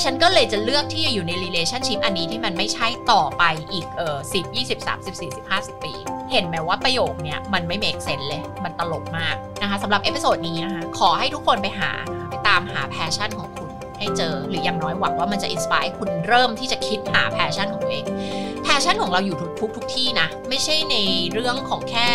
[0.03, 5.93] ฉันก็เลยจะเลือกที่จะอยู่ใน relationship อันนี้ที่มันไม่ใช่ต่อไปอีกเออ10 20 30 40 50 ปี
[6.31, 11.91] เห็นไหมว่าประโยคเนี้ยมันไม่ make sense เลย มันตลกมากนะคะสำหรับ episode นี้นะคะขอให้ทุกคนไปหา
[12.29, 13.69] ไปตามหา passion ของคุณ
[13.99, 18.05] ให้เจอหรืออย่างน้อยหวังว่ามันจะ inspire คุณเริ่มที่จะคิดหา passion ของตัวเอง
[18.63, 20.95] passion ของเราอยู่ทุกทุกทุกที่นะ ไม่ใช่ใน
[21.33, 22.09] เรื่องของแค่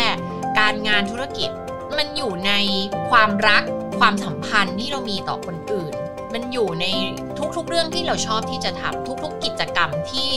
[0.59, 1.49] การงานธุรกิจ
[1.97, 2.51] มันอยู่ใน
[3.09, 3.63] ความรัก
[3.99, 5.93] ความสัมพันธ์ที่เรามีต่อคนอื่น
[6.33, 6.85] มันอยู่ใน
[7.55, 10.29] ทุกๆเรื่องที่เราชอบที่จะทำทุกๆกิจกรรมที่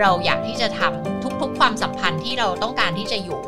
[0.00, 3.40] เราอยากที่จะทำทุกๆความสัมพันธ์ที่เราต้องการที่จะอยู่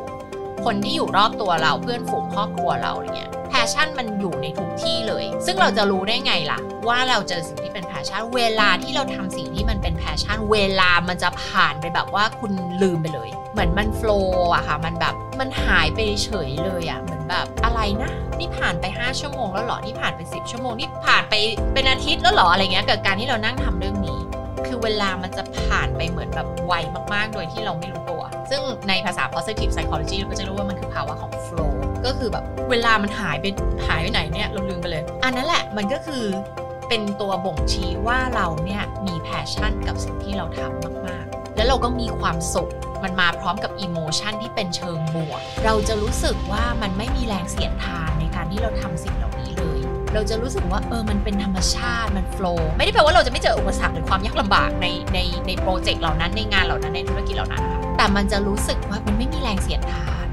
[0.65, 19.79] คนที่อยู่รอบตัวเราเพื่อนฝูงครอบครัวเราอะไรเงี้ย passion มันอยู่ในทุกที่เลย ซึ่งเราจะรู้ได้ไงล่ะ ว่าเราเจอสิ่งที่เป็น passion เวลาที่เราทำสิ่งที่มันเป็น passion เวลามันจะผ่านไปแบบว่าคุณลืมไปเลย เหมือนมัน flow อะค่ะ มันแบบมันหายไปเฉยเลยอะเหมือนแบบอะไรนะนี่ผ่านไป 5 ชั่วโมงแล้วหรอ
[19.85, 21.35] นี่ผ่านไป 10 ชั่วโมง นี่ผ่านไป
[21.73, 24.19] เป็นอาทิตย์แล้วหรออะไรเงี้ยเกิดการที่เรานั่งทำเรื่องนี้
[24.67, 26.73] คือเวลามันจะผ่านไปเหมือนแบบไว
[27.15, 31.73] มากๆ โดยที่เราไม่รู้ตัว ซึ่งในภาษา positive psychology เราก็จะรู้ว่ามันคือภาวะของ flow
[32.07, 33.47] ก็คือแบบเวลามันหายไป
[33.89, 36.25] หายไปไหนเนี่ยเราลืมไปเลย อันนั้นแหละมันก็คือ
[36.89, 42.71] เป็นตัวบ่งชี้ว่าเราเนี่ยมี passion กับสิ่งที่เราทำมากๆ แล้วเราก็มีความสุข
[43.05, 49.40] มันมาพร้อมกับ emotion ที่เป็นเชิงบวก เราจะรู้สึกว่ามันไม่มีแรงเสียดทานในการที่เราทำสิ่งเหล่าน
[50.15, 60.27] เราจะรู้สึกว่าเออมันเป็นธรรมชาติมันโฟล์ไม่ได้แปลว่าเราจะไม่เจออุปสรรคหรือความยากลำบากในในในโปรเจกต์เหล่านั้นในงานเหล่านั้นในธุรกิจเหล่านั้นนะคะแต่มันจะรู้สึกว่ามันไม่มีแรงเสียดทาน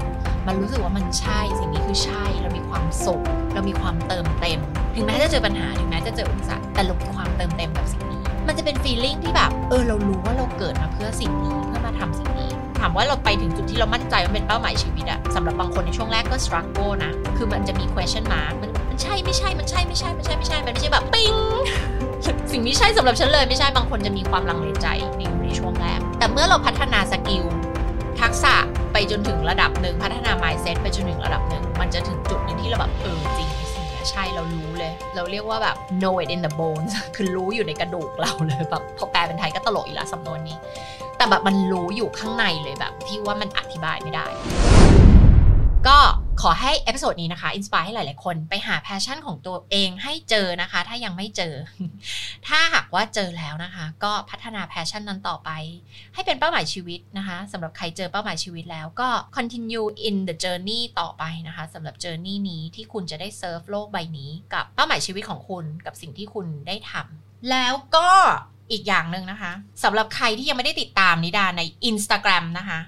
[0.46, 3.22] มันรู้สึกว่ามันใช่สิ่งนี้คือใช่เรามีความสุข
[3.54, 4.58] เรามีความเติมเต็ม
[4.94, 18.70] ถึงแม้จะเจอปัญหาถึงแม้จะเจออุปสรรคแต่เรามีความเติมเต็มกับสิ่งนี้ มันจะเป็นฟีลลิ่งที่แบบเออเรารู้ว่าเราเกิดมาเพื่อสิ่งนี้เพื่อมาทำสิ่งนี้ถามว่าเราไปถึงจุดที่เรามั่นใจว่าเป็นเป้าหมายชีวิตอะสำหรับบางคนในช่วงแรกก็ struggle นะ คือมันจะมี question mark มัน
[19.02, 21.34] ใช่ไม่ใช่มันใช่ไม่ใช่มันใช่ไม่ใช่มันไม่ใช่แบบปิ๊ง
[22.52, 27.44] สิ่งนี้ใช่สำหรับฉันเลยไม่ใช่บางคนจะมีความลังเลใจในในช่วงแรก แต่เมื่อเราพัฒนา skill
[28.20, 28.54] ทักษะ
[28.92, 40.56] ไปจนถึงระดับหนึ่งพัฒนา mindset ไปจนถึงระดับหนึ่งมันจะถึงจุดหนึ่งที่เราแบบเออจริงสิ่งนี้ใช่เรารู้เลย เราเรียกว่าแบบ know it in the bones คือรู้อยู่ในกระดูกเราเลยแบบพอแปลเป็นไทยก็ตลกอีกละสำนวนนี้
[41.16, 44.26] แต่แบบมันรู้อยู่ข้างในเลยแบบที่ว่ามันอธิบายไม่ได้
[45.88, 45.98] ก็
[46.42, 51.54] ขอให้ episode นี้นะคะ inspire ให้หลาย ๆ คนไปหา passion ของตัวเองให้เจอนะคะ ถ้ายังไม่เจอ
[52.46, 55.50] ถ้าหากว่าเจอแล้วนะคะ ก็พัฒนา passion นั้นต่อไป
[56.14, 68.08] ให้เป็นเป้าหมายชีวิตนะคะสำหรับใครเจอเป้าหมายชีวิตแล้วก็ continue in the journey ต่อไปนะคะสำหรับ journey นี้ที่คุณจะได้เซิร์ฟโลกใบนี้กับเป้าหมายชีวิตของคุณกับสิ่งที่คุณได้ทำแล้วก็
[68.72, 69.52] อีกอย่างหนึ่งนะคะ
[69.84, 72.80] สำหรับใครที่ยังไม่ได้ติดตามนิดาใน Instagram นะคะ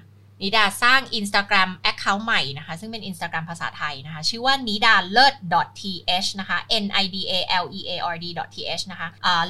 [0.43, 5.35] นิดาสร้าง Instagram Account ใหม่นะคะ ซึ่งเป็น Instagram ภาษาไทยนะคะ ชื่อว่านิดาเลิศ
[5.79, 8.25] th นะคะ n i d a l e a r d
[8.55, 9.09] th นะคะ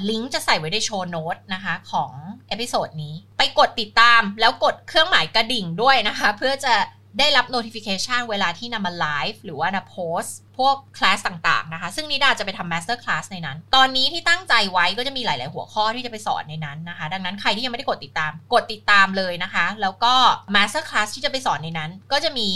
[0.09, 2.11] ลิงก์จะใส่ไว้ใน show note นะคะของ
[2.47, 6.73] episode นี้ ไปกดติดตามแล้วกดเครื่องหมายกระดิ่งด้วยนะคะ เพื่อจะ
[7.19, 10.23] ได้รับ notification เวลาที่นิดามาไลฟ์หรือว่านิดาโพสต์
[10.57, 20.13] พวกคลาสต่างๆนะคะ ซึ่งนิดาจะไปทำ master class ในนั้น ตอนนี้ที่ตั้งใจไว้ก็จะมีหลาย ๆ หัวข้อที่จะไปสอนในนั้นนะคะ ดังนั้นใครที่ยังไม่ได้กดติดตาม กดติดตามเลยนะคะ แล้วก็
[20.55, 22.49] master class ที่จะไปสอนในนั้น ก็จะมี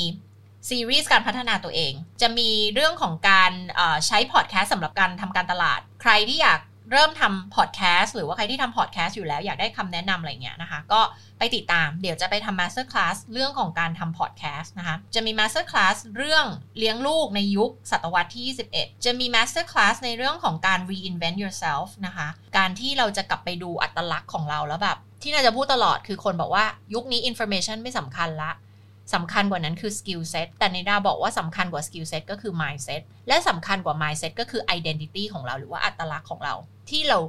[0.70, 3.52] ซีรีส์การพัฒนาตัวเอง จะมีเรื่องของการ
[4.08, 6.60] ใช้พอดแคสต์สำหรับการทำการตลาด ใครที่อยาก
[6.92, 11.02] เริ่มทำพอดแคสต์หรือว่าใครที่ทำพอดแคสต์อยู่แล้วอยากได้คำแนะนำอะไรเงี้ยนะคะ ก็
[11.40, 16.46] ไปติดตามเดี๋ยวจะไปทำ Master Class เรื่องของการทำพอดแคสต์นะคะ จะมี Master Class เรื่อง
[16.78, 28.52] เลี้ยงลูกในยุคศตวรรษที่ 21 จะมี Master Class ในเรื่องของการ reinvent yourself นะคะ การที่เราจะกลับไปดูอัตลักษณ์ของเราแล้วแบบที่นิดาจะพูดตลอดคือคนบอกว่ายุคนี้ information ไม่สำคัญละ
[29.14, 36.56] สำคัญกว่านั้นคือ skill set แต่นิดาบอกว่าสำคัญกว่า skill set ก็คือ mindset และสำคัญกว่า mindset ก็คือ identity ของเราหรือว่าอัตลักษณ์ของเรา
[36.90, 37.20] ที่เรา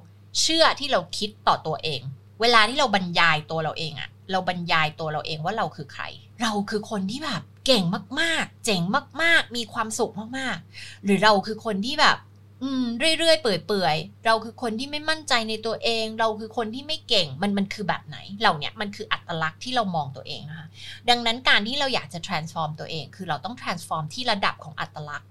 [0.41, 2.01] เชื่อที่เราคิดต่อตัวเอง
[2.41, 6.05] เวลาที่เราบรรยายตัวเราเองอะเราบรรยายตัวเราเองว่าเราคือใคร
[6.43, 7.85] เราคือคนที่แบบเก่ง
[8.21, 8.83] มาก ๆ เจ๋ง
[9.23, 12.17] มาก ๆ มีความสุขมาก ๆ หรือเราคือคนที่แบบ
[12.63, 12.85] อืม
[13.19, 20.69] เรื่อยๆเปื่อยๆเราคือคนที่ไม่มั่นใจในตัวเอง เราคือคนที่ไม่เก่งมันมันคือแบบไหนเหล่าเนี้ยมันคืออัตลักษณ์ที่เรามองตัวเองนะคะ
[21.11, 25.29] ดังนั้นการที่เราอยากจะ transform ตัวเอง คือเราต้อง transform ที่ระดับของอัตลักษณ์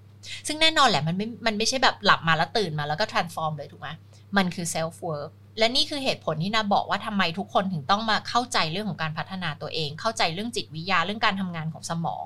[0.48, 3.90] ซึ่งแน่นอนแหละมันไม่มันไม่ใช่แบบหลับมาแล้วตื่นมาแล้วก็ transform เลยถูกไหม
[4.38, 12.26] มันคือ self work และนี่คือเหตุผลที่นิดาบอกว่าทำไมทุกคนถึงต้องมาเข้าใจเรื่องของการพัฒนาตัวเอง เข้าใจเรื่องจิตวิทยาเรื่องการทำงานของสมอง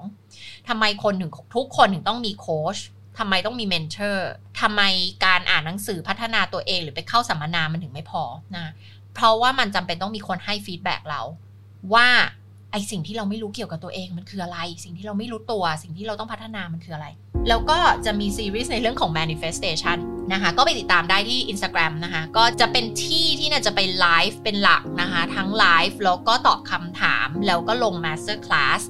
[0.67, 2.77] ทำไมคนถึงทุกคนถึงต้องมีโค้ช
[3.19, 4.29] ทำไมต้องมี mentor
[4.61, 4.81] ทำไม
[5.25, 8.23] การอ่านหนังสือพัฒนาตัวเอง หรือไปเข้าสัมมนามันถึงไม่พอ
[8.57, 8.67] นะ
[9.15, 11.21] เพราะว่ามันจำเป็นต้องมีคนให้ feedback เรา
[11.93, 12.07] ว่า
[12.71, 17.07] ไอ้สิ่งที่เราไม่รู้เกี่ยวกับตัวเองมันคืออะไร สิ่งที่เราไม่รู้ตัว สิ่งที่เราต้องพัฒนามันคืออะไร
[17.47, 19.97] แล้วก็จะมีซีรีส์ในเรื่องของ manifestation
[20.33, 28.81] นะคะ ก็ไปติดตามได้ที่ Instagram นะคะ ก็จะเป็นที่ที่นิดาจะไปไลฟ์เป็นหลักนะคะ ทั้งไลฟ์แล้วก็ตอบคำถาม แล้วก็ลง master class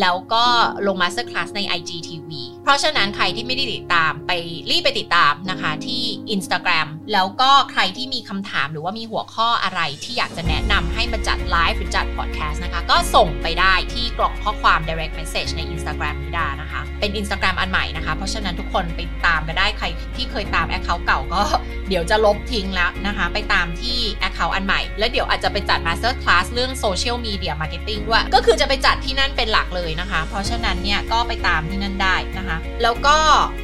[0.00, 0.44] แล้วก็
[0.86, 2.30] ลง master class ใน IGTV
[2.62, 4.32] เพราะฉะนั้นใครที่ไม่ได้ติดตามไป
[4.70, 6.02] รีบไปติดตามนะคะที่
[6.34, 21.42] Instagram แล้วก็ใครที่มีคำถามหรือว่ามีหัวข้ออะไรที่อยากจะแนะนำให้มาจัดไลฟ์หรือจัดพอดแคสต์นะคะ ก็ส่งไปได้ที่กล่องข้อความ direct message ใน Instagram นิดานะคะ เป็น Instagram อันใหม่นะคะ เพราะฉะนั้นทุกคนไปตามไปได้ใครที่เคยตาม Account เก่าก็
[21.88, 33.16] เดี๋ยวจะลบทิ้งแล้วนะคะ ไปตามที่ Account อันใหม่ แล้วเดี๋ยวอาจจะไปจัด Master Class เรื่อง Social Media Marketing ด้วย ก็คือจะไปจัดที่นั่นเป็นหลักเลยนะคะ เพราะฉะนั้นเนี่ยก็ไปตามที่นั่นได้นะคะ แล้วก็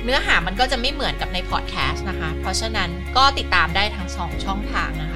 [0.05, 5.15] เนื้อหามันก็จะไม่เหมือนกับในพอดแคสต์นะคะ เพราะฉะนั้นก็ติดตามได้ทั้งสองช่องทางนะค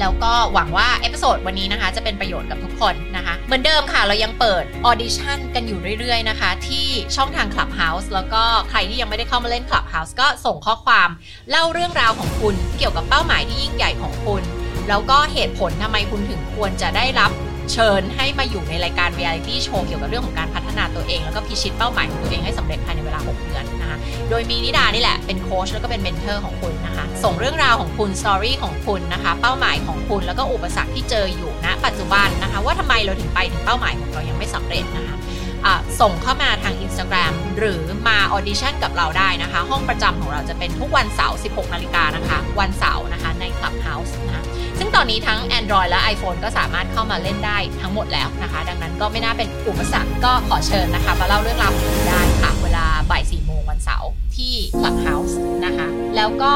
[0.00, 11.08] แล้วก็หวังว่า episode วันนี้นะคะ จะเป็นประโยชน์กับทุกคนนะคะ เหมือนเดิมค่ะ เรายังเปิด audition กันอยู่เรื่อยๆนะคะ ที่ช่องทาง Clubhouse แล้วก็ใครที่ยังไม่ได้เข้ามาเล่น Clubhouse ก็ส่งข้อความ
[11.50, 14.42] เล่าเรื่องราวของคุณเกี่ยวกับเป้าหมายที่ยิ่งใหญ่ของคุณ
[14.88, 17.30] แล้วก็เหตุผลทำไมคุณถึงควรจะได้รับ
[17.72, 23.98] เชิญให้มาอยู่ในรายการ Reality Show เกี่ยวกับเรื่องของการพัฒนาตัวเอง แล้วก็พิชิตเป้าหมายของตัวเองให้สำเร็จภายในเวลา 6 เดือนนะคะ
[24.30, 35.16] โดยมีนิดานี่แหละเป็นโค้ชแล้วก็เป็น mentor ของคุณนะคะ ส่งเรื่องราวของคุณ story ของคุณนะคะ เป้าหมายของคุณแล้วก็อุปสรรคที่เจออยู่ณปัจจุบันนะคะ ว่าทำไมเราถึงไปถึงเป้าหมายของเรายังไม่สำเร็จนะคะ
[36.00, 44.42] ส่งเข้ามาทาง Instagram หรือมา audition กับเราได้นะคะ ห้องประจำของเราจะเป็นทุกวันเสาร์ 16 นาฬิกานะคะ วันเสาร์นะคะใน Clubhouse นะคะ
[44.78, 55.34] ซึ่งตอนนี้ทั้ง Android และ iPhone ก็สามารถเข้ามาเล่นได้ทั้งหมดแล้วนะคะ ดังนั้นก็ไม่น่าเป็นอุปสรรคก็ขอเชิญนะคะ มาเล่าเรื่องราวของคุณได้ค่ะ เวลาบ่าย4โมงวันเสาร์ที่ Clubhouse
[55.66, 56.52] นะคะ แล้วก็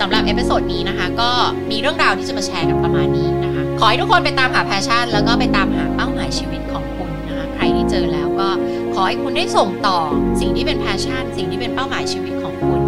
[0.00, 1.30] สำหรับ episode นี้นะคะ ก็
[1.70, 8.48] มีเรื่องราวที่จะมาแชร์กันประมาณนี้นะคะ ขอให้ทุกคนไปตามหา passion แล้วก็ไปตามหาเป้าหมายชีวิตของคุณนะคะ ใครที่เจอแล้ว ก็
[8.94, 9.98] ขอให้คุณได้ส่งต่อ
[10.40, 12.80] สิ่งที่เป็น passion สิ่งที่เป็นเป้าหมายชีวิตของคุณ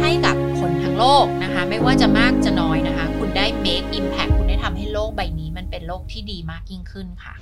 [0.00, 7.34] ให้กับคนทั้งโลกนะคะ ไม่ว่าจะมากจะน้อยนะคะ คุณได้ make impact คุณได้ทำให้โลกใบนี้ มันเป็นโลกที่ดีมากยิ่งขึ้นค่ะ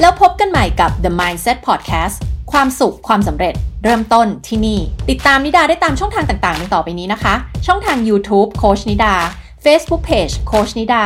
[0.00, 2.16] แล้วพบกันใหม่กับ The Mindset Podcast
[2.52, 7.34] ความสุขความสำเร็จเริ่มต้นที่นี่ ติดตามนิดาได้ตามช่องทางต่างๆดังต่อไปนี้นะคะ
[7.66, 9.14] ช่องทาง YouTube โคชนิดา
[9.66, 11.04] Facebook Page โคชนิดา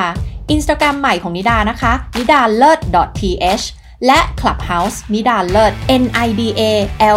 [0.54, 2.78] Instagram ใหม่ของนิดานะคะนิดาเลิศ
[3.20, 3.64] .th
[4.06, 6.62] และ Clubhouse นิดาเลิศ N I D A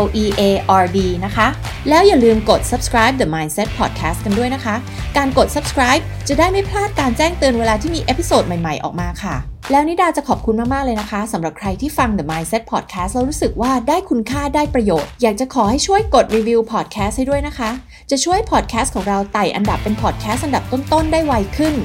[0.02, 0.44] L E A
[0.84, 1.48] R D นะคะ
[1.90, 4.76] แล้วอย่าลืมกด subscribe The Mindset Podcast กันด้วยนะคะ
[5.18, 9.36] การกด subscribe จะได้ไม่พลาดการแจ้งเตือนเวลาที่มี episode ใหม่ๆ ออกมาค่ะ
[9.72, 17.70] แล้วนิดาจะขอบคุณมาก ๆ เลยนะคะสำหรับใครที่ฟัง The Mindset Podcast แล้วรู้สึกว่าได้คุณค่าได้ประโยชน์ อยากจะขอให้ช่วยกดรีวิว podcast ให้ด้วยนะคะ
[18.12, 21.76] จะช่วยพอดแคสต์ของเราไต่อันดับเป็นพอดแคสต์อันดับต้นๆ ได้ไวขึ้น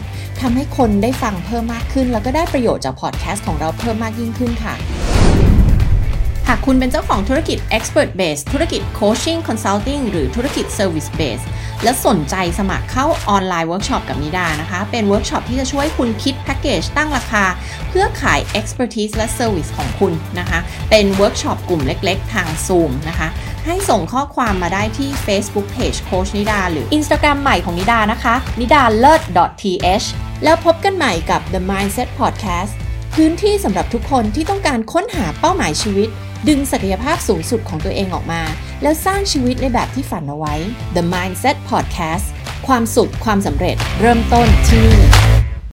[0.41, 4.75] ทำให้คนได้ฟังเพิ่มมากขึ้น แล้วก็ได้ประโยชน์จากพอดแคสต์ของเราเพิ่มมากยิ่งขึ้นค่ะ
[6.51, 11.45] หากคุณเป็นเจ้าของธุรกิจ Expert Base ธุรกิจ Coaching Consulting หรือธุรกิจ Service Base
[11.83, 17.45] และสนใจสมัครเข้าออนไลน์เวิร์กช็อปกับนิดานะคะ เป็นเวิร์กช็อปที่จะช่วยคุณคิดแพ็กเกจตั้งราคา
[17.89, 20.59] เพื่อขาย Expertise และ Service ของคุณนะคะ
[20.91, 23.29] เป็นเวิร์กช็อปกลุ่มเล็กๆ ทาง Zoom นะคะ
[23.67, 29.23] ให้ส่งข้อความมาได้ที่ Facebook Page โค้ชนิดา หรือ Instagram ใหม่ของนิดานะคะนิดาเลิศ
[29.63, 30.07] .th
[30.45, 32.75] แล้วพบกันใหม่กับ The Mindset Podcast
[33.23, 36.09] พื้นที่สำหรับทุกคนที่ต้องการค้นหาเป้าหมายชีวิต
[36.49, 38.43] ดึงศักยภาพสูงสุดของตัวเองออกมา
[38.83, 40.55] แล้วสร้างชีวิตในแบบที่ฝันเอาไว้
[40.97, 42.27] The Mindset Podcast
[42.67, 45.38] ความสุขความสำเร็จเริ่มต้นที่นี่